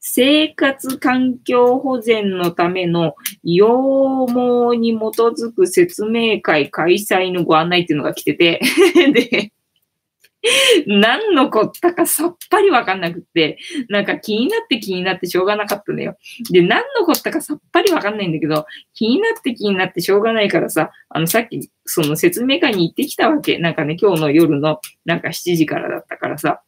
[0.08, 8.62] 生活環境保全のための要望に基づく説明会開催のご案内っていうのが来てて
[9.14, 9.52] で、
[10.88, 13.58] 何のこったかさっぱりわかんなくって、
[13.90, 16.18] なんか気になって気になってしょうがなかったのよ。
[16.52, 23.58] で、何のこったかさっぱりわかんないんだけど、気になって気になってしょうがないからさ、あの、さっき、その説明会に行ってきたわけ。
[23.58, 26.62] なんかね、今日の夜の、なんか7時からだったからさ、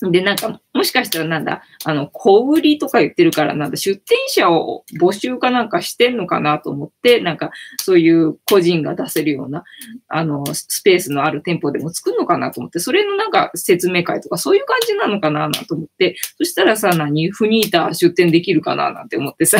[0.00, 9.64] で、なんか、もしかしたらなんだ、あの、小売りとか言ってるから、なんだ、出店者を募集かなんかしてんのかなと思って、なんか、そういう個人が出せるような、
[10.06, 19.58] あの、スペースのある店舗でも作るのかなと思って、それのなんか説明会とかそういう感じなのかななんて思って、そしたらさ、何、フニーター出店できるかななんて思ってさ、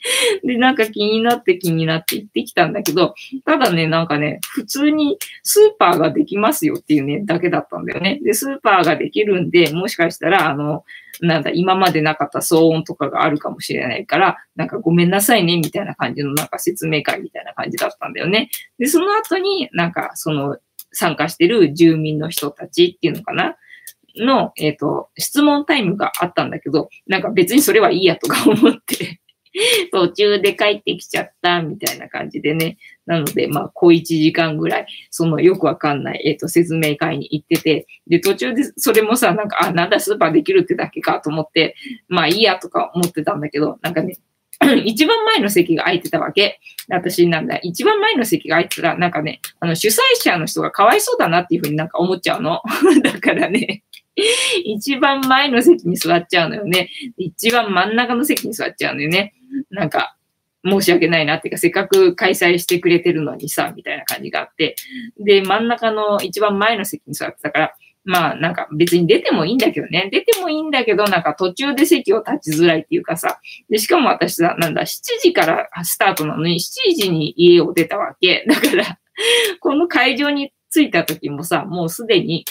[0.44, 8.20] で、なんか気になって気になって行ってきたんだけど、ただね、なんかね、普通にスーパーができますよっていうね、だけだったんだよね。
[8.22, 10.84] で、スーパーができるんで、もしかしたら、あの、
[11.20, 18.50] なんだ、今までなかった騒音とかがあるかもしれないから、なんかごめんなさいね、みたいな感じのなんか説明会みたいな感じだったんだよね。
[18.78, 20.58] で、その後になんかその
[20.92, 23.56] 参加してる住民の人たちっていうのかな？
[24.24, 29.20] の、えっ、ー、と、質問タイムがあったんだけど、なんか別にそれはいいやとか思って
[29.92, 32.78] 途中で帰ってきちゃったみたいな感じでね。
[33.06, 41.74] なので、まあ、小1時間ぐらい、そのよくわかんない、えっ、ー、と、説明会に行ってて、で、途中でそれもさ、なんか、あ、なんだ、スーパーできるってだけかと思って、
[42.08, 44.18] まあいいやとか思ってたんだけど、なんかね、
[44.84, 46.60] 一番前の席が空いてたわけ。
[46.88, 52.60] 私なんだ、一番前の席が空いてたら、なんかね、あの、主催者の人がかわいそうだなっていうふうになんか思っちゃうの。
[53.02, 53.84] だからね、
[54.64, 56.90] 一番前の席に座っちゃうのよね。
[57.16, 59.34] 一番真ん中の席に座っちゃうのよね。
[59.70, 60.16] なんか、
[60.64, 64.76] 申し訳ないなっていうか、せっかく開催してくれてるのにさ、みたいな感じがあって。
[65.18, 70.08] で、真ん中の一番前の席に座ってたから、まあなんか別に出てもいいんだけどね。
[70.10, 73.38] 出てもいいんだけど、なんか途中で席を立ちづらいっていうかさ。
[73.68, 74.86] で、しかも私さ、なんだ、7
[75.20, 78.44] 時からスタートなのに、7時に家を出たわけ。
[78.48, 78.98] だから、
[79.60, 82.44] この会場に着いた時もさ、もうすでに、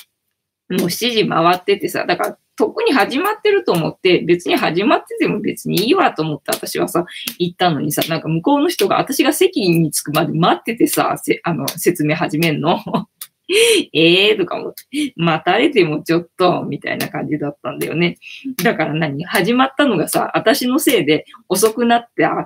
[0.69, 7.05] もう7時回っててさ、だから特に始まってると思って、別に始まってても別にいいわと思って私はさ、
[7.37, 12.79] 行ったのにさ、なんか向こうの人が私が席に着くまで待っててさ、あの、説明始めんの？
[13.93, 18.17] ええとか思って、待たれてもちょっと、みたいな感じだったんだよね。
[18.63, 19.23] だから何？
[19.23, 22.43] 始まったのがさ、私のせいで遅くなった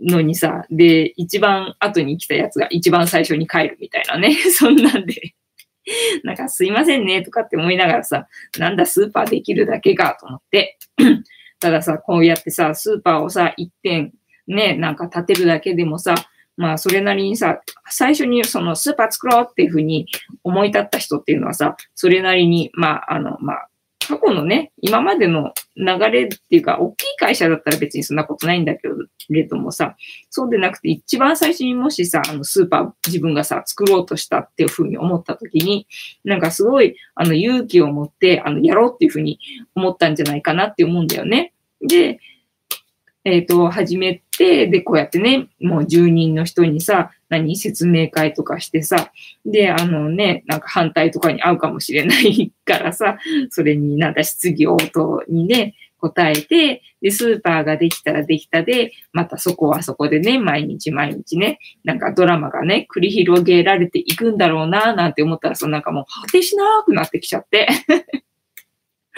[0.00, 4.34] のにさ、で、一番後に来たやつが一番最初に帰るみたいなね。
[4.52, 5.34] そんなんで
[6.24, 10.78] なんかすいませんねとかって思いながらさ、なんだスーパーできるだけかと思って。
[11.60, 14.12] たださ、こうやってさ、スーパーをさ、一点
[14.46, 16.14] ね、なんか建てるだけでもさ、
[16.56, 20.06] まあそれなりにさ、最初にそのスーパー作ろうっていうふうに
[20.42, 23.68] 思い立った人っていうのはさ、それなりに、まああの、まあ
[24.06, 28.88] 過去のね、今までの流れっていうか、大きい会社だったら別にそんなことないんだけ
[29.28, 29.96] れどもさ、
[30.30, 35.86] そうでなくて一番最初にもしさ、あのスーパー自分がさ、作ろうとしたっていうふうに思った時に、
[36.24, 39.38] なんかすごい、あの勇気を持って、あの、やろうっていうふうに
[39.74, 41.52] 思ったんじゃないかなって思うんだよね。
[41.86, 42.20] で、
[43.24, 49.12] えっ、ー、と、始めて、で、こうやってね、もう住人の人にさ、何、説明会とかしてさ、
[49.44, 53.18] で、あのね、なんか反対とかに合うかもしれないからさ、
[53.50, 67.68] それになんか質疑応答にね、答えて、で、スーパーができたらできたで、またそこはそこでね、毎日毎日ね、なんかドラマがね、繰り広げられていくんだろうな、なんて思ったら、そのなんかもう果てしなくなってきちゃって。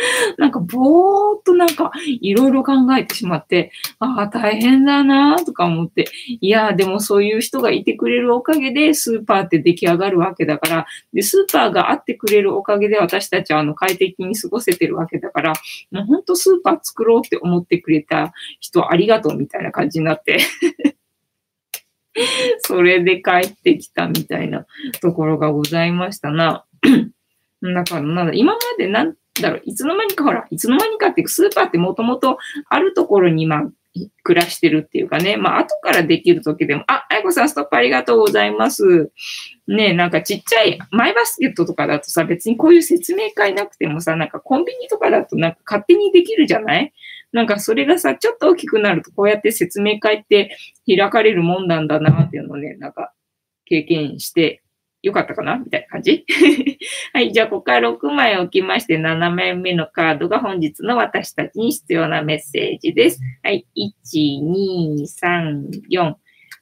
[0.38, 6.06] なんかぼーっとなんかいろいろ考えてしまって、ああ、大変だなとか思って、
[6.40, 15.52] いや、でもそういう人がいてくれるおかげでスーパーって出来上がるわけだから、で、スーパーがあってくれるおかげで私たちはあの快適に過ごせてるわけだから、
[15.90, 20.38] もうほんとスーパー作ろうって思ってくれた人ありがとうみたいな感じになって
[22.60, 24.66] それで帰ってきたみたいな
[25.00, 26.64] ところがございましたな。
[27.62, 32.38] だから、なんだ、今までなんだろう、いつの間にかほら、いつの間にかっていう、スーパーってもともと
[32.68, 33.70] あるところに、まあ、
[34.22, 39.10] 暮らしてるっていうかね、まあ、後からできるときでも、あ、あやこさん、ストップありがとうございます。
[39.66, 46.92] ねなんかちっちゃい、マイバスケットとかだとさ、別にこういう説明会なくてもさ、なんかコンビニとかだとなんか勝手にできるじゃない？
[47.32, 53.12] なんかそれがさ、ちょっと大きくなるとこうやって説明会って開かれるもんなんだなっていうのをね、なんか
[53.64, 54.59] 経験して
[55.02, 55.56] よかったかな？
[55.56, 56.24] みたいな感じ？
[57.14, 57.32] はい。
[57.32, 63.20] じゃあ、ここから6枚置きまして、7枚目のカードが本日の私たちに必要なメッセージです。
[63.42, 63.66] はい。
[63.76, 66.14] 1、2、3、4、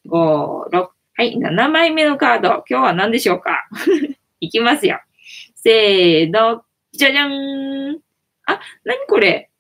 [0.08, 0.88] 5、6。
[1.14, 1.36] はい。
[1.36, 2.48] 7枚目のカード。
[2.68, 3.68] 今日は何でしょうか？
[4.40, 5.00] いきますよ。
[5.56, 6.62] せーの。
[6.92, 7.98] じゃじゃーん。
[8.46, 9.50] あ、なにこれ？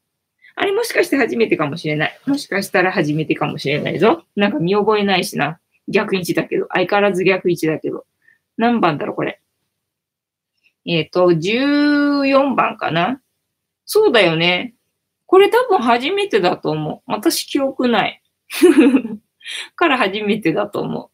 [0.54, 2.18] あれもしかして初めてかもしれない。
[2.26, 4.24] もしかしたら初めてかもしれないぞ。
[4.34, 5.60] なんか見覚えないしな。
[5.88, 6.66] 逆位置だけど。
[6.70, 8.04] 相変わらず逆位置だけど。
[8.58, 9.40] 何番だろう、これ。
[10.84, 13.20] えっ、ー、と、14番かな
[13.86, 14.74] そうだよね。
[15.26, 17.10] これ多分初めてだと思う。
[17.10, 18.22] 私記憶ない。
[19.76, 21.10] から初めてだと思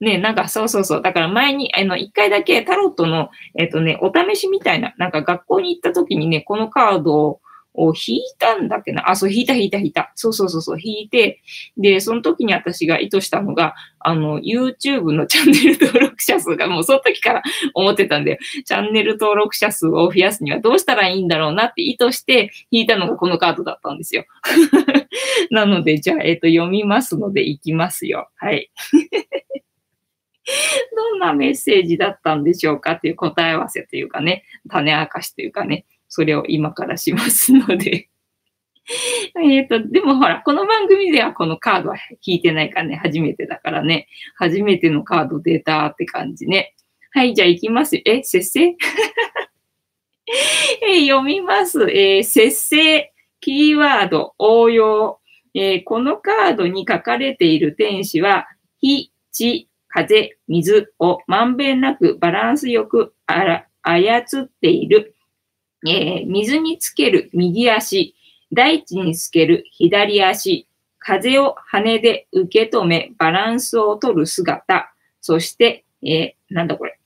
[0.00, 0.04] う。
[0.04, 1.02] ね、なんかそうそうそう。
[1.02, 7.40] だから前に、あの、一回だけタロットの、えっ、ー、とね、お試しみたいな、なんか学校に行った時にね、このカードを
[7.74, 9.10] を引いたんだっけな？
[9.10, 10.12] あ、そう、引いた引いた引いた。
[10.14, 11.40] そうそうそうそう、引いて、
[11.76, 17.42] で、その時に私が意図したのが、あの、YouTube のチャンネル 登録者数がもうその時から
[17.74, 24.24] 思ってたんで、チャンネル登録者数を増やすにはどうしたらいいんだろうなって意図して引いたのがこのカードだったんですよ。
[25.50, 28.28] なので、じゃあ、えっ、と、読みますので、いきますよ。
[28.36, 28.70] はい。
[30.96, 35.84] どんなメッセージだったんでしょうかっていう答え合わせというかね、種明かしというかね、
[36.14, 38.10] それを今からしますので
[39.42, 41.96] えっと、でもほら、この番組ではこのカードは
[42.26, 46.74] 引いてないからね、初めてだからね、初めてのカード出たって感じね。
[47.12, 47.98] はい、じゃあ行きます。
[48.04, 48.76] え、節制
[50.86, 51.80] え読みます。
[51.90, 55.18] えー、節制、キーワード、応用。
[55.54, 58.48] えー、このカードに書かれている天使は、
[58.80, 65.14] 火、地、風、水をまんべんなくバランスよく操っている。
[65.86, 68.14] えー、水につける右足、
[68.52, 70.68] 大地につける左足、
[70.98, 76.98] 風を羽で受け止めバランスを取る姿、そして、えー、なんだこれ。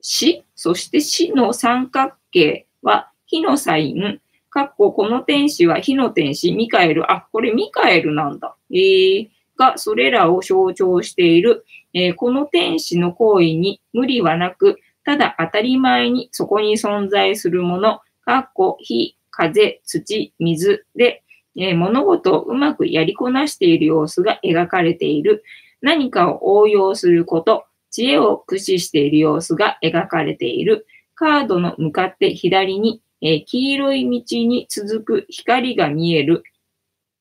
[0.00, 8.56] 死、そして死の三角形は火のサイン、かっここの天使は火の天使、ミカエル、あ、これミカエルなんだ。
[8.70, 21.22] えー、が、それらを象徴している、えー、この天使の行為に無理はなく、ただ当たり前にそこに存在するもの、かっこ火、風、土、水で、
[21.56, 25.44] えー、物事をうまくやりこなしている様子が描かれている。
[25.80, 30.88] 何かを応用すること、知恵を駆使している様子が描かれている。
[31.14, 36.42] カードの向かって左に、えー、黄色い道に続く光が見える。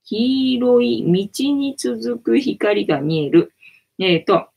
[0.06, 3.54] 黄色い道に続く光が見える。
[4.00, 4.48] えっ、ー、と、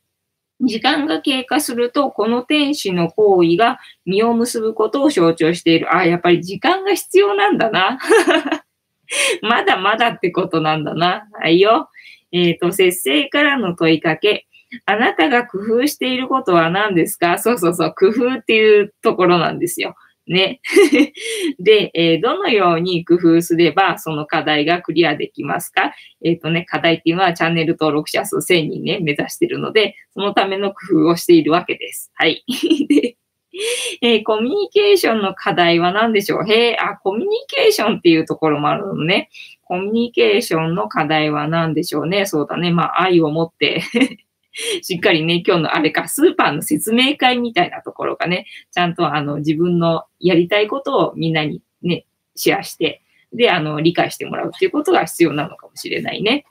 [0.61, 5.95] 時間が経過すると、この天使の行為が実を結ぶことを象徴している。
[5.95, 7.97] あ、やっぱり時間が必要なんだな。
[9.41, 11.27] まだまだってことなんだな。
[11.33, 11.89] はいよ。
[12.31, 14.47] えっ、ー、と、節制からの問いかけ。
[14.85, 17.39] あなたが工夫していることは何ですか？
[17.39, 17.95] そうそうそう。
[17.97, 19.95] 工夫っていうところなんですよ。
[20.29, 20.61] ね。
[21.59, 25.93] で、えー、どのように工夫すればその課題がクリアできますか？
[26.23, 32.11] えっ、ー、とね、課題っていうのはチャンネル登録者数1000人ね、目指しているので、そのための工夫をしているわけです。
[32.15, 32.43] はい。
[32.87, 33.17] で、
[34.01, 36.49] えー、コミュニケーションの課題は何でしょう？
[36.49, 39.29] へえ、あ、コミュニケーションっていうところもあるのね。
[39.63, 42.25] コミュニケーションの課題は何でしょうね？
[42.25, 42.71] そうだね。
[42.71, 43.81] まあ、愛を持って
[44.81, 53.01] しっかりね、今日のあれか、スーパーの説明会みたいなところがね、ちゃんとあの自分のやりたいことをみんなにね、シェアして、
[53.33, 56.45] で、あの、理解してもらうっていうことが必要なのかもしれないね。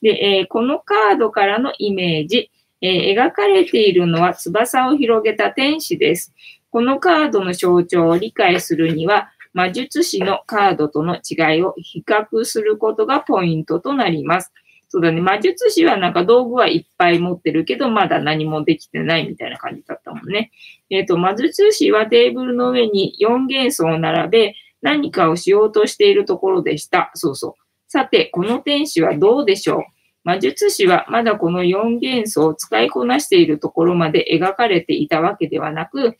[0.00, 2.50] で、えー、このカードからのイメージ、
[2.80, 6.32] えー、描かれているのは翼を広げた天使です。
[6.70, 14.52] このカードの象徴を理解するには、魔術師のカードとの違いを比較することがポイントとなります。
[14.92, 15.22] そうだね。
[15.22, 20.50] 魔術師はなんか道具はいっぱい持ってるけど、まだ何もできてないみたいな感じだったもんね。
[20.90, 27.10] えっ、ー、と、魔術師はテーブルの上に4元素を並べ、何かをしようとしているところでした。
[27.14, 27.62] そうそう。
[27.88, 29.82] さて、この天使はどうでしょう？
[30.24, 36.18] 魔術師はまだこの4元素を使いこなしているところまで描かれていたわけではなく、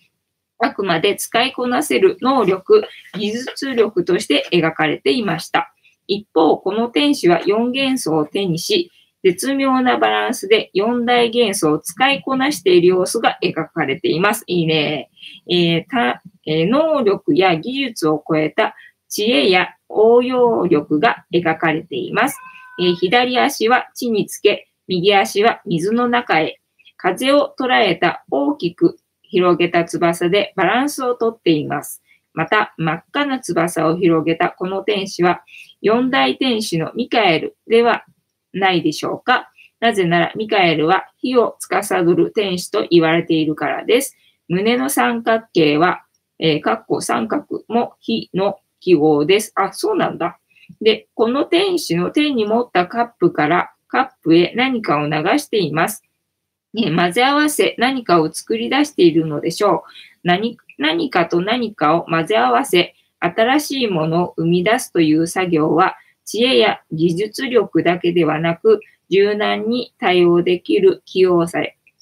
[0.59, 2.85] あくまで使いこなせる能力、
[3.19, 5.75] 技術力として描かれていました。
[6.07, 8.91] 一方、この天使は4元素を手にし、
[9.23, 14.43] 絶妙なバランスで4大元素を使いこなしている様子が描かれています。
[14.47, 15.11] いいね。
[15.49, 18.75] えーたえー、能力や技術を超えた
[19.09, 22.39] 知恵や応用力が描かれています。
[22.81, 26.59] えー、左足は地につけ、右足は水の中へ。
[26.97, 32.02] 風を捉えた大きく広げた翼でバランスをとっています。
[32.35, 35.43] また、真っ赤な翼を広げたこの天使は、
[35.81, 38.05] 四大天使のミカエルでは
[38.53, 44.17] ないでしょうかなぜならミカエルは火を司る天使と言われているからです。
[44.49, 46.05] 胸の三角形は、
[46.39, 49.53] えー、かっこ三角も火の記号です。
[49.57, 50.39] あ、そうなんだ。
[50.81, 56.05] で、この天使の手に持ったカップからカップへ何かを流しています。
[56.75, 59.83] ね、混ぜ合わせ何かを作り出しているのでしょう。
[60.23, 71.61] 何何かと何かを混ぜ合わせ、新しいものを生み出すという作業は、知恵や技術力だけではなく、柔軟に対応できる器用さ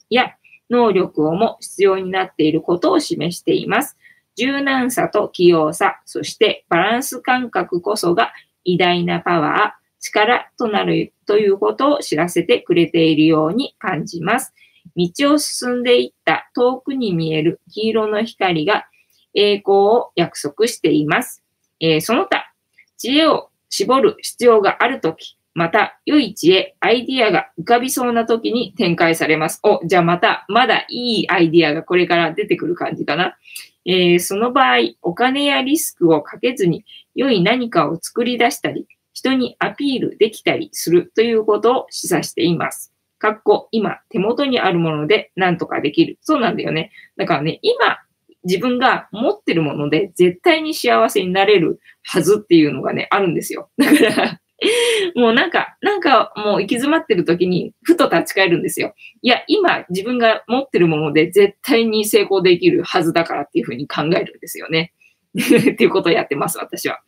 [0.08, 0.34] や
[0.70, 3.96] 能力をも必要になっていることを示しています。
[4.36, 8.32] 柔軟さと器用さ、そしてバランス感覚こそが
[8.64, 14.54] 偉大なパワー、力となるということを知らせてくれているように感じます。
[14.96, 18.86] 道を進んでいった遠くに見える黄色の光が
[19.34, 21.42] 栄光を約束しています。
[21.80, 22.52] えー、その他、
[22.98, 29.60] 知恵を絞る必要があるとき、また、良い知恵、アイディアが浮かびそうな時に展開されます。
[29.64, 33.36] お、じゃあまた、まだいいアイディアがこれから出てくる感じかな。
[33.84, 42.92] えー、その場合、お金やリスクをかけずに、良い何かを作り出したり、人にアピールできたりするということを示唆しています。
[43.20, 46.18] かっこ、今、手元にあるもので何とかできる。
[46.22, 46.90] そうなんだよね。
[47.16, 47.98] だからね、今、
[48.44, 53.68] 自分が持ってるもので絶対に幸せになれるはずっていうのがね、あるんですよ。
[53.76, 54.40] だから、
[55.14, 58.94] もうなんか、なんかもう行き詰まってる時に、ふと立ち返るんですよ。
[59.20, 64.92] いや、今自分が持ってるもので絶対に成功できるはずだからっていうふうに考えるんですよね。
[65.36, 67.00] っていうことをやってます、私は。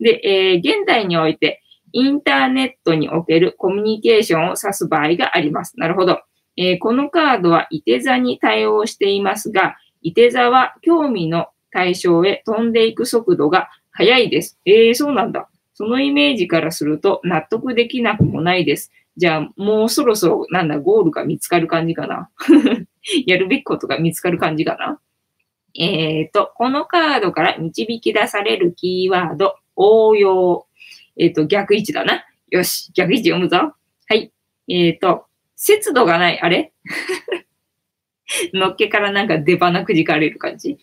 [0.00, 5.78] で、えー現代において、インターネットにおけるコミュニケーションを指す場合があります。
[5.78, 6.20] なるほど。
[6.56, 14.58] えーこのカードは、いて座に対応していますが、いて座は興味の対象へ飛んでいく速度が速いです。
[14.66, 15.48] えー、そうなんだ。
[15.74, 18.92] そのイメージからすると納得できなくもないです。
[19.16, 22.30] じゃあ、もうそろそろ、なんだ、ゴールが見つかる感じかな。
[23.26, 25.00] やるべきことが見つかる感じかな。
[25.78, 30.66] えっ、と、このカードから導き出されるキーワード、応用。
[31.18, 32.24] えっ、と、逆位置だな。
[32.50, 33.74] よし、逆位置読むぞ。
[34.08, 34.32] はい。
[34.68, 36.40] えっ、と、節度がない。
[36.40, 36.72] あれ？
[38.54, 40.78] のっけからなんか出花くじかれる感じ？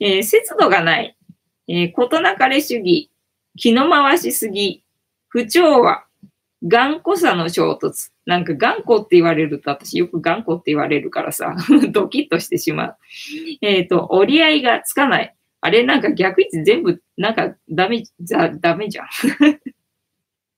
[0.00, 1.16] えー節度がない。
[1.68, 3.10] えー、ことなかれ主義。
[3.56, 4.82] 気の回しすぎ。
[5.28, 6.04] 不調和。
[6.66, 8.10] 頑固さの衝突。
[8.24, 11.54] なんか頑固って言われると、私よく頑固って言われるからさ、
[11.92, 12.96] ドキッとしてしまう。
[13.60, 15.34] えっ、と、折り合いがつかない。
[15.60, 18.02] あれなんか逆位置全部、なんかダメ、
[18.60, 19.06] ダメじゃん。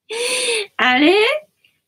[0.76, 1.14] あれ？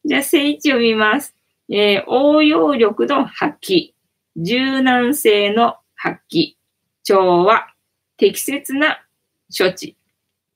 [0.04, 1.34] じゃあ、正位置を見ます。
[1.70, 3.92] えー応用力の発揮。
[4.36, 6.54] 柔軟性の発揮。
[7.04, 7.66] 調和。
[8.16, 9.00] 適切な
[9.56, 9.96] 処置。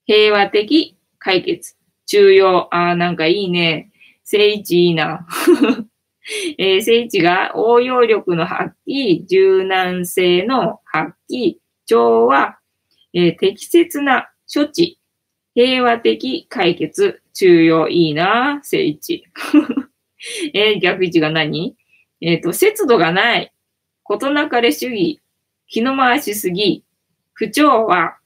[0.07, 1.77] 平和的解決。
[2.07, 2.69] 重要。
[2.75, 3.91] あーなんかいいね。
[4.25, 5.27] 正位置いいな。
[6.59, 11.57] えー正位置が応用力の発揮、柔軟性の発揮、
[11.87, 12.59] 調和、
[13.13, 14.99] えー適切な処置、
[15.55, 16.17] 平和的
[16.49, 19.25] 解決、重要いいな、正位置。
[20.55, 21.77] えー逆位置が何？
[22.21, 23.53] えっ、と、節度がない、
[24.05, 25.21] ことなかれ主義、
[25.67, 26.85] 気の回しすぎ、
[27.35, 28.17] 不調和、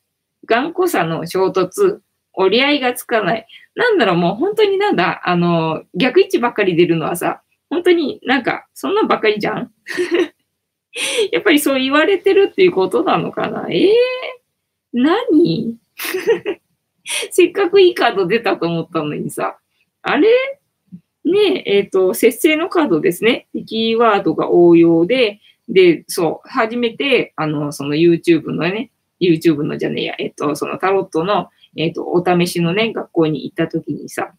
[0.44, 2.00] 頑固さの衝突、
[2.34, 3.46] 折り合いがつかない。
[3.74, 9.72] なんだろう、もう本当になんだ、あの、逆位置ばっかり出るのはさ、本当になんか、そんなばっかりじゃん？
[11.32, 13.66] やっぱりそう言われてるっていうことなのかな？
[13.70, 15.76] ええー、何？
[17.30, 19.58] せっかくいいカード出たと思ったのにさ、
[20.02, 20.28] あれ？
[21.24, 23.48] ねえ、えっ、と、節制のカードですね。
[23.66, 34.34] キーワードが応用で、で、そう、初めて、あの、その YouTube のね、YouTube のじゃねえや、えっ、と、そのタロットの、えっ、と、お試しのね、学校に行った時にさ、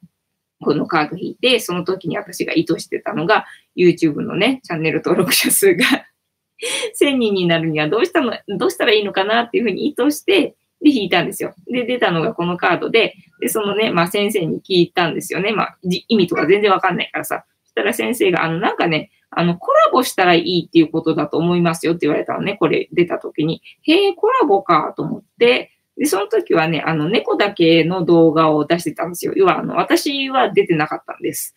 [0.62, 3.46] このカード引いて、その時に私が意図してたのが、
[3.76, 5.84] YouTube のね、チャンネル登録者数が
[7.00, 11.54] 1000人になるにはどうしたの、どうしたらいいのかなっていうふうに意図して、で、引いたんですよ。
[11.72, 15.52] で、出たのがこのカードで、で、そのね、まあ先生に聞いたんですよね。
[15.52, 17.46] まあ、じ意味とか全然わかんないからさ。
[17.64, 22.58] そしたら先生が、あの、なんかね、あの、コラボしたらいいっていうことだと思いますよって言われたのね。
[22.60, 23.62] これ出た時に。
[23.84, 29.34] へえ、コラボかと思って、で、その時はね、あの、猫だけの動画を出してたんですよ。
[29.36, 31.56] 要は、あの、私は出てなかったんです。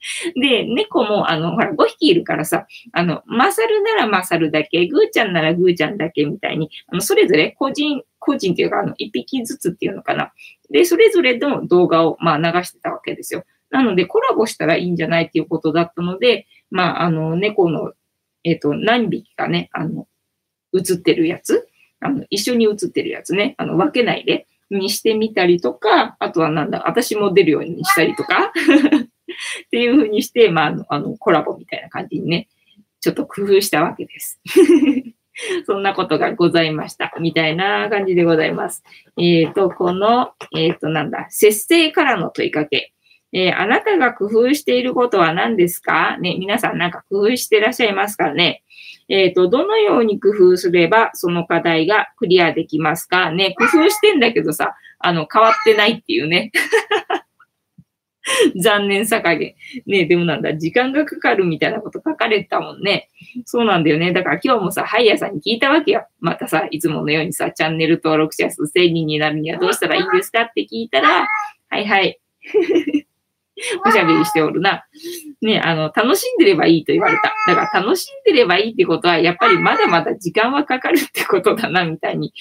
[0.40, 10.32] で、猫も、あの、ほら、5匹いるからさ、あの、マサルならマサルだけ、グーちゃんならグーちゃんだけみたいに、あの、それぞれ個人、個人っていうか、あの、1匹ずつっていうのかな。
[10.70, 13.44] で、それぞれの動画を、まあ、流してたわけですよ。
[13.70, 17.92] なので、コラボしたらいいんじゃないっていうことだったので、まあ、あの、猫の、
[18.42, 20.08] えっ、と、何匹かね、あの、
[20.74, 21.68] 映ってるやつ、
[22.00, 28.52] あの、一緒に映ってるやつね、あの、分けないで、にしてみたりとか、あとはなんだ、私も出るようにしたりとか、
[29.66, 32.48] っていう風にして、まああの、コラボみたいな感じにね、
[33.00, 34.40] ちょっと工夫したわけです。
[35.66, 37.12] そんなことがございました。
[37.18, 38.84] みたいな感じでございます。
[39.16, 42.92] えっ、と、この、えっ、と、なんだ、節制からの問いかけ。
[43.32, 46.18] えーあなたが工夫していることは何ですか？
[46.18, 48.64] ね、皆さんなんか工夫してらっしゃいますかね？
[49.08, 53.30] えっ、と、どのように工夫すればその課題がクリアできますか？
[53.30, 56.50] ね、工夫してんだけどさ、あの、変わってないっていうね。
[58.62, 59.54] 残念さ加減。
[59.86, 63.08] ねでもなんだ、時間がかかるみたいなこと書かれてたもんね。
[63.44, 64.12] そうなんだよね。
[64.12, 66.06] だから今日もさ、ハイヤーさんに聞いたわけよ。
[66.20, 71.26] またさ、いつものようにさ、チャンネル登録者数1000人になるにはどうしたらいいんですかって聞いたら、
[71.68, 72.18] はいはい。
[73.84, 74.84] おしゃべりしておるな。
[75.42, 77.34] ね、あの、楽しんでればいいと言われた。
[77.46, 82.32] だから楽しんでればいいってことは、やっぱりまだまだ時間はかかるってことだな、みたいに、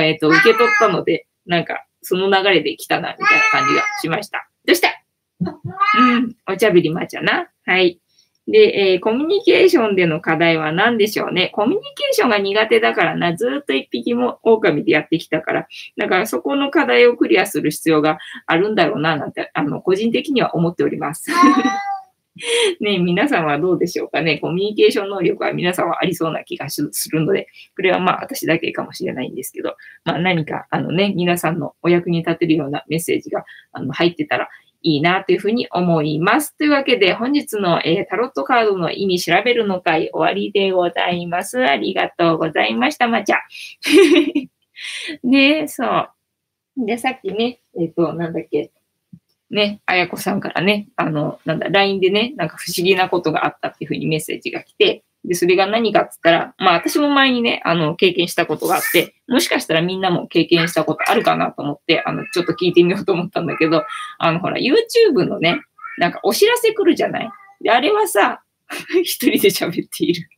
[0.00, 4.48] えっ、と、受け取ったので、なんか、その流れで来たな、みたいな感じがしました。
[4.66, 5.07] どうした？
[5.40, 7.48] うん、おしゃべりまちゃな。
[7.64, 8.00] はい。
[8.46, 11.50] で、えーコミュニケーションでの課題は何でしょうね。
[11.52, 15.68] コミュニケーションが苦手だからな、ずーっと一匹も狼でやってきたから、
[15.98, 21.30] だからそこの課題をクリアする必要があるんだろうな、なんて、あの、個人的には思っております。
[22.80, 24.38] ね皆さんはどうでしょうかね。
[24.38, 34.48] コミュニケーション能力は皆さんはありそうな気がするので、これはまあ私だけかもしれないんですけど、まあ何かあのね、皆さんのお役に立てるようなメッセージがあの入ってたら
[34.82, 36.56] いいなというふうに思います。
[36.56, 41.64] というわけで本日の、えタロットカードの意味調べるの会終わりでございます。
[41.64, 43.08] ありがとうございました。
[43.08, 43.38] まちゃ。
[45.24, 46.10] ねそう。
[46.86, 48.70] で、さっきね、えっ、と、なんだっけ、
[49.50, 63.84] ね、あやこさんからね、あの、なんだ、LINE でね、なんか不思議なことがあったっていうふうにメッセージが来て、で、それが何かっつったら、まあ私も前にね、あの、経験したことがあって、もしかしたらみんなも経験したことあるかなと思って、あの、ちょっと聞いてみようと思ったんだけど、
[64.18, 65.60] あの、ほら、YouTube のね、
[65.98, 67.30] なんかお知らせ来るじゃない？
[67.60, 68.42] で、あれはさ、
[69.02, 70.28] 一人で喋っている。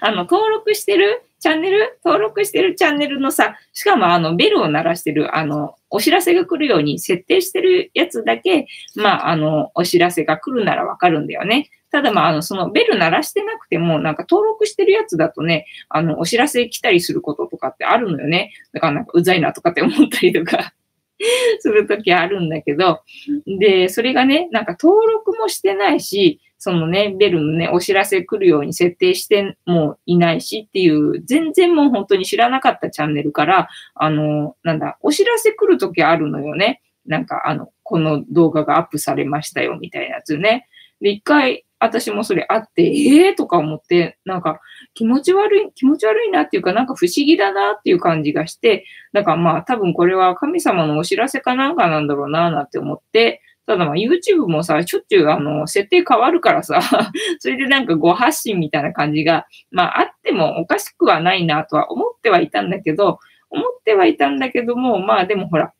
[0.00, 1.22] あの、登録してる？
[1.40, 1.98] チャンネル？
[2.04, 11.70] 登録してるチャンネルのさ、しかもあの、ベルを鳴らしてる、あの、お知らせが来るように設定してるやつだけ、まあ、あの、お知らせが来るならわかるんだよね。
[11.94, 18.52] ただまあ、あの、そのベル鳴らしてなくても、なんか登録してるやつだとね、あの、お知らせ来たりすることとかってあるのよね。
[18.72, 20.74] だからなんかうざいなとかって思ったりとか
[21.60, 23.02] するときあるんだけど、
[23.46, 36.82] で、それがね、なんか登録もしてないし、そのね、ベルのね、お知らせ来るように設定してもいないしっていう、全然もう本当に知らなかったチャンネルから、あの、なんだ、お知らせ来るときあるのよね。
[37.06, 40.66] なんか、あの、この動画がアップされましたよ、みたいなやつね。
[41.00, 44.60] で、一回、私もそれあって、ええー、とか思って、なんか
[44.94, 56.80] 気持ち悪い、気持ち悪いなっていうか、なんか不思議だなっていう感じがして、だかまあ多分これは神様のお知らせかなんかなんだろうな、なんて思って、ただまあ YouTube もさ、しょっちゅうあの、設定変わるからさ、
[57.38, 63.18] それでなんかご発信みたいな感じが、まああってもおかしくはないなとは思ってはいたんだけど、
[63.50, 65.72] 思ってはいたんだけども、まあでもほら、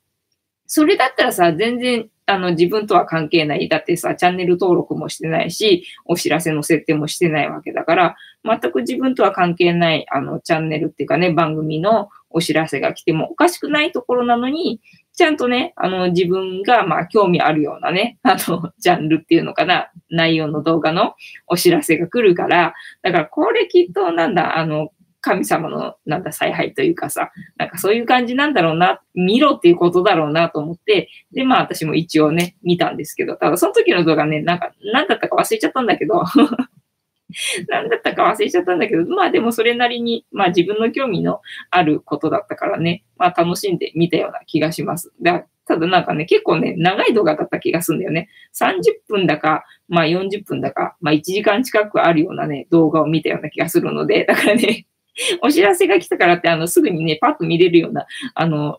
[0.66, 3.68] それだったらさ、全然、あの、自分とは関係ない。
[3.68, 14.80] だってさ、チャンネル登録もしてないし、お知らせの設定もしてないわけだから、全く自分とは関係ない、あの、チャンネルっていうかね、番組のお知らせが来てもおかしくないところなのに、
[15.12, 21.14] ちゃんとね、あの、自分が、まあ、興味あるようなね、 あの、ジャンルっていうのかな、内容の動画の
[21.46, 24.90] お知らせが来るから、だから、これきっと、なんだ、あの、
[25.24, 36.22] 神様の、なんだ、采配というかさ、なんかそういう感じなんだろうな、見ろっていうことだろうなと思って、で、まあ私も一応ね、見たんですけど、ただその時の動画ね、なんか、なんだったか忘れちゃったんだけど、
[37.68, 45.10] なんだったか忘れちゃったんだけど、まあでもそれなりに、まあ自分の興味のあることだったからね、まあ楽しんで見たような気がします。
[45.22, 48.28] だただなんかね、結構ね、長い動画だった気がするんだよね。
[48.54, 54.86] 30分だか、まあ40分だか、まあ1時間近くあるようなね、動画を見たような気がするので、だからね、
[55.42, 58.78] お知らせが来たからって、あの、すぐにね、パッと見れるような、あの、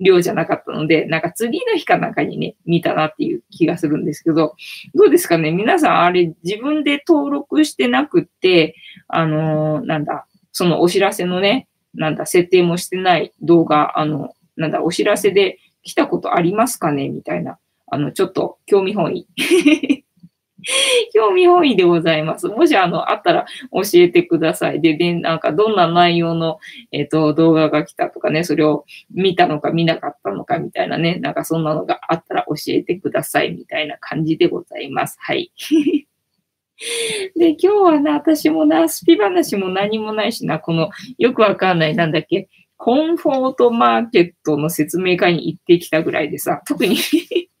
[0.00, 4.56] 量じゃなかったので、なんか次の日かなんかにね、見たなっていう気がするんですけど、
[4.94, 5.52] どうですかね？
[5.52, 8.74] 皆さんあれ自分で登録してなくって、
[9.08, 17.08] あのーなんだ、そのお知らせのね、なんだ、設定もしてない動画、あの、なんだ、お知らせで来たことありますかね？
[17.08, 19.26] みたいな、あの、ちょっと興味本位。
[21.12, 22.48] 興味本位でございます。
[22.48, 24.80] もしあの、あったら教えてください。
[24.80, 26.58] で、で、なんかどんな内容の、
[26.92, 35.16] えっ、と、動画が来たとかね、それを見たのか見なかったのかみたいなね、なんかそんなのがあったら教えてくださいみたいな感じでございます。
[35.20, 35.52] はい。
[37.36, 46.96] で、今日はな、私もな、スピ話も何もないしな、この、よくわかんない、なんだっけ、コンフォートマーケットの説明会に行ってきたぐらいでさ、特に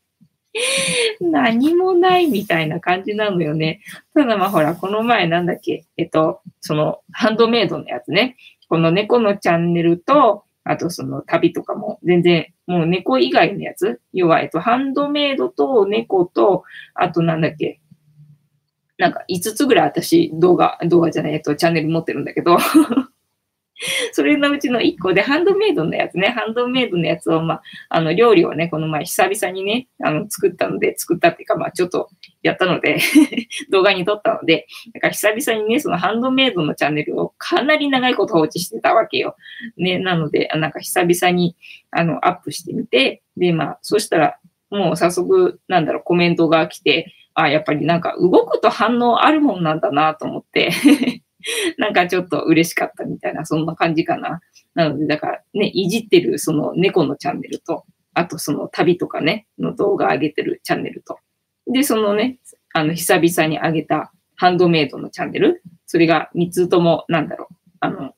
[1.20, 3.80] 何もないみたいな感じなのよね。
[4.14, 8.36] ただまあほら、この前なんだっけ、えっと、そのハンドメイドのやつね。
[8.68, 14.00] この猫のチャンネルと、あとその旅とかも全然、もう猫以外のやつ？
[14.12, 17.80] 要は、えっと、ハンドメイドと猫と、あとなんだっけ、
[18.98, 22.56] なんか5つぐらい私動画、動画じゃない、えっと、チャンネル持ってるんだけど、
[24.12, 32.08] それのうちの1個でハンドメイドのやつね、ハンドメイドのやつを、まあ、あの、料理をね、この前久々にね、あの、作ったので、作ったっていうか、まあ、ちょっと
[32.42, 32.98] やったので、
[33.70, 39.36] 動画に撮ったので、だから久々にね、そのハンドメイドのチャンネルをかなり長いこと放置してたわけよ。
[39.76, 41.56] ね、なので、なんか久々に、
[41.90, 44.38] あの、アップしてみて、で、まあ、そしたら、
[44.70, 50.70] もう早速、なんだろう、コメントが来て、あ、やっぱりなんか動くと反応あるもんなんだなと思って、
[51.78, 54.40] なんかちょっと嬉しかったみたいな、そんな感じかな。
[54.74, 57.84] なので、だからね、いじってるその猫のチャンネルと、
[58.14, 61.18] あとその旅とかね、の動画上げてるチャンネルと。
[61.66, 62.38] で、そのね、
[62.74, 68.14] あの、久々に上げたハンドメイドのチャンネル、それが3つとも、なんだろう、あの、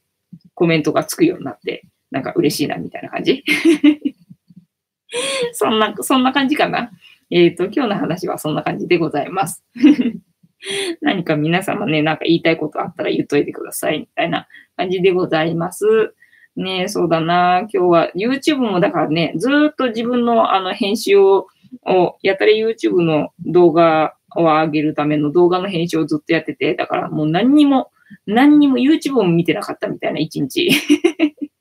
[0.55, 3.43] コメントがつくようになって、なんか嬉しいな、みたいな感じ。
[5.53, 6.91] そんな、そんな感じかな。
[7.31, 9.65] えっ、ー、と、今日の話はそんな感じでございます。
[11.01, 14.47] 何か皆様ね、なんか言いたいことあったら言っといてください、みたいな
[14.77, 16.15] 感じでございます。
[16.57, 17.61] ねそうだな。
[17.63, 21.49] 今日は YouTube もだからね、ずっと自分のあの編集を、
[21.87, 27.91] をやたら YouTube の動画を上げるための動画の編集をずっとやってて、だからもう何にも、
[28.27, 30.71] 何にも YouTube も見てなかったみたいな一日。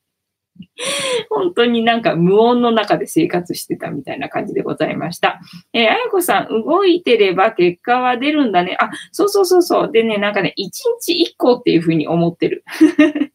[1.30, 5.40] 本当になんか無音の中で生活してたみたいな感じでございました。
[5.74, 8.76] えー、あやこさん、動いてれば結果は出るんだね。
[8.80, 9.92] あ、そうそうそうそう。
[9.92, 12.64] でね、なんかね、一日一個っていうふうに思ってる。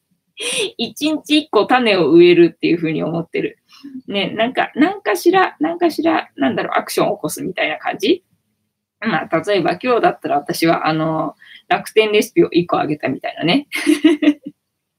[0.76, 3.58] 一日一個種を植えるっていうふうに思ってる。
[4.06, 8.24] ね、なんか、なんかしら、なんかしら、なんだろう、アクションを起こすみたいな感じ
[9.00, 11.34] まあ、例えば今日だったら私は、あの、
[11.68, 13.68] 楽天レシピを一個あげたみたいなね。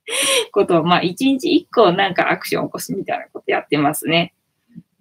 [0.51, 4.33] ことを、まあ、一日一個なんかアクション起こすみたいなことやってますね。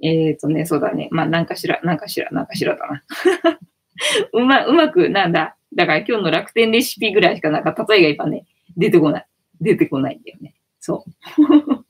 [0.00, 1.08] えっ、ー、とね、そうだね。
[1.10, 3.02] まあ、なんかしら、なんかしら、なんかしらだな。
[4.32, 5.56] うま、うまく、なんだ。
[5.74, 8.46] だから今日の楽天レシピぐらいしかなんか例えが今ね、
[8.76, 9.26] 出てこない。
[9.60, 10.54] 出てこないんだよね。
[10.78, 11.84] そう。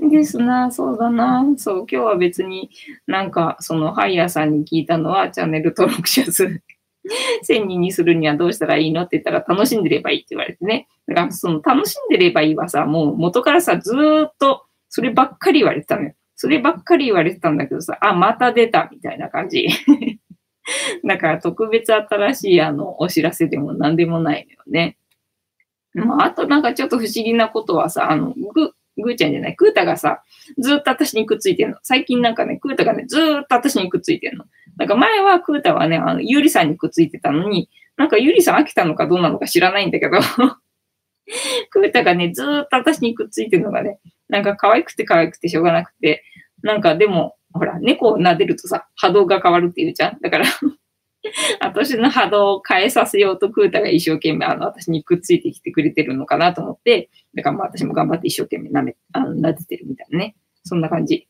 [0.10, 1.44] ですな、そうだな。
[1.56, 2.70] そう、今日は別に
[3.06, 6.60] なんか、そのハイヤーさんに聞いたのは、チャンネル登録者数
[7.48, 10.88] 1000人にするにはどうしたらいいのって言ったら、楽しんでればいいって言われてね。
[11.06, 13.94] だから、その楽しんでればいいはさ、もう元からさ、ず
[14.28, 16.14] っとそればっかり言われてたのよ。
[16.36, 19.68] そればっかり言われてたんだけどさ、あ、また出たみたいな感じ。
[21.04, 24.98] だから特別新しいあのお知らせでも何でもないのよね。
[25.94, 30.22] まあ、あとなんかちょっと不思議なことはさ、あの、ぐ、ぐーちゃんじゃない、クータがさ、
[30.58, 31.78] ずっと私にくっついてんの。
[31.82, 34.44] 最近なんかね、クータがね、ずっと私にくっついてんの。
[34.76, 40.18] なんか前はクータはね、あの、ゆりさんにくっついてたのに、なんかゆりさん飽きたのかどうなのか知らないんだけど
[41.70, 43.98] クータがね、ずーっと私にくっついてるのがね、
[44.28, 46.22] なんか可愛くて可愛くてしょうがなくて、
[46.62, 50.44] なんかでも、ほら、猫を撫でるとさ、波動が変わるって言うじゃんだから
[51.60, 60.36] 私の波動を変えさせようとクータが一生懸命あの私にくっついてきてくれてるのかなと思って、だからまあ私も頑張って一生懸命舐め、あの撫でてるみたいなね。
[60.64, 61.28] そんな感じ。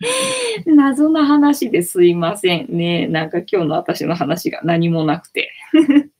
[0.66, 3.06] 謎の話ですいませんね。
[3.06, 5.50] なんか今日の私の話が何もなくて。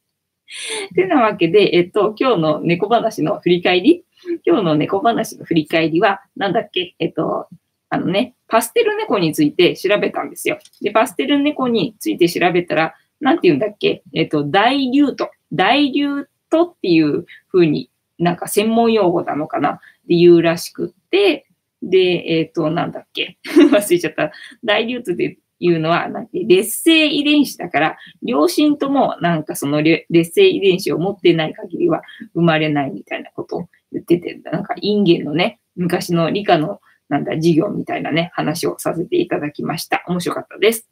[0.95, 4.05] てなわけで、えっと、今日の猫話の振り返り
[4.45, 6.95] 今日の猫話の振り返りは、なんだっけ？
[6.99, 7.49] えっと、
[7.89, 10.59] あのね、パステル猫について調べたんですよ。
[10.83, 14.03] で、パステル猫について調べたら、なんて言うんだっけ？
[14.13, 15.31] えっと、大流ト。
[15.53, 19.71] 大流トっていう風になんか専門用語なのかな？
[19.75, 21.47] っていうらしくって、
[21.83, 23.39] で、えっ、ー、と、なんだっけ？
[23.73, 24.33] 忘れちゃった。
[24.65, 32.03] 大流通で言うのは、なんて、劣勢遺伝子だから、両親ともなんかその劣勢遺伝子を持ってない限りは
[32.35, 40.05] 生まれないみたいなことを言ってて、なんかインゲンのね、昔の理科のなんだ、授業みたいなね、話をさせていただきました。
[40.07, 40.89] 面白かったです。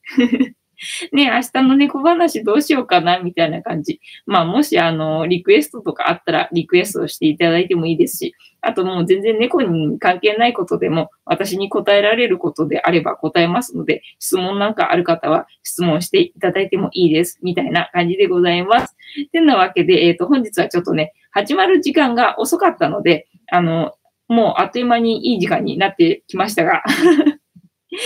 [1.12, 4.00] ね、明日の猫話どうしようかな、みたいな感じ。
[4.26, 18.96] まあ、もし、あの、リクエストとかあったら、リクエストしていただいてもいいですし、あともう全然猫に関係ないことでも、私に答えられることであれば答えますので、質問なんかある方は質問していただいてもいいです、みたいな感じでございます。
[19.32, 23.94] てなわけで、えっ、ー、と、本日はちょっとね、始まる時間が遅かったので、あの、
[24.28, 26.82] もうあっという間にいい時間になってきましたが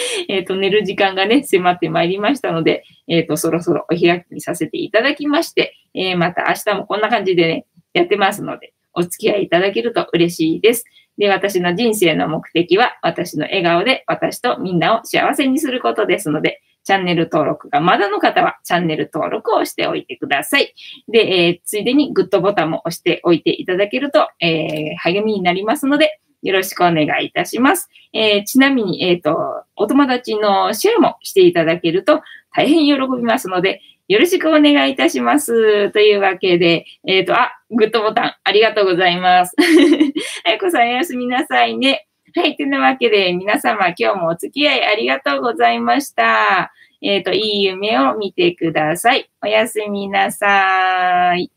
[0.28, 10.84] えっと、寝る時間がね、迫ってまいりましたので、えっ、と、そろそろお開きにさせていただきまして、えー、また明日もこんな感じでね、やってますので、お付き合いいただけると嬉しいです。
[11.18, 20.74] で、私の人生の目的は、私の笑顔で私とみんなを幸せにすることですので、チャンネル登録がまだの方は、チャンネル登録をしておいてください。
[21.09, 27.88] で、えー、ついでにグッドボタンも押しておいていただけると、えー、励みになりますので、よろしくお願いいたします。
[28.12, 32.22] えー、ちなみに、えっ、ー、と、お友達のシェアもしていただけると
[32.55, 35.90] 大変喜びますので、よろしくお願いいたします。
[35.93, 39.55] というわけで、えっ、ー、と、あ、グッドボタンありがとうございます。
[40.45, 42.07] あやこさんおやすみなさいね。
[42.34, 42.57] はい。
[42.57, 46.72] というわけで、皆様今日もお付き合いありがとうございました。
[47.01, 49.30] えっ、ー、と、いい夢を見てください。
[49.43, 51.51] おやすみなさい。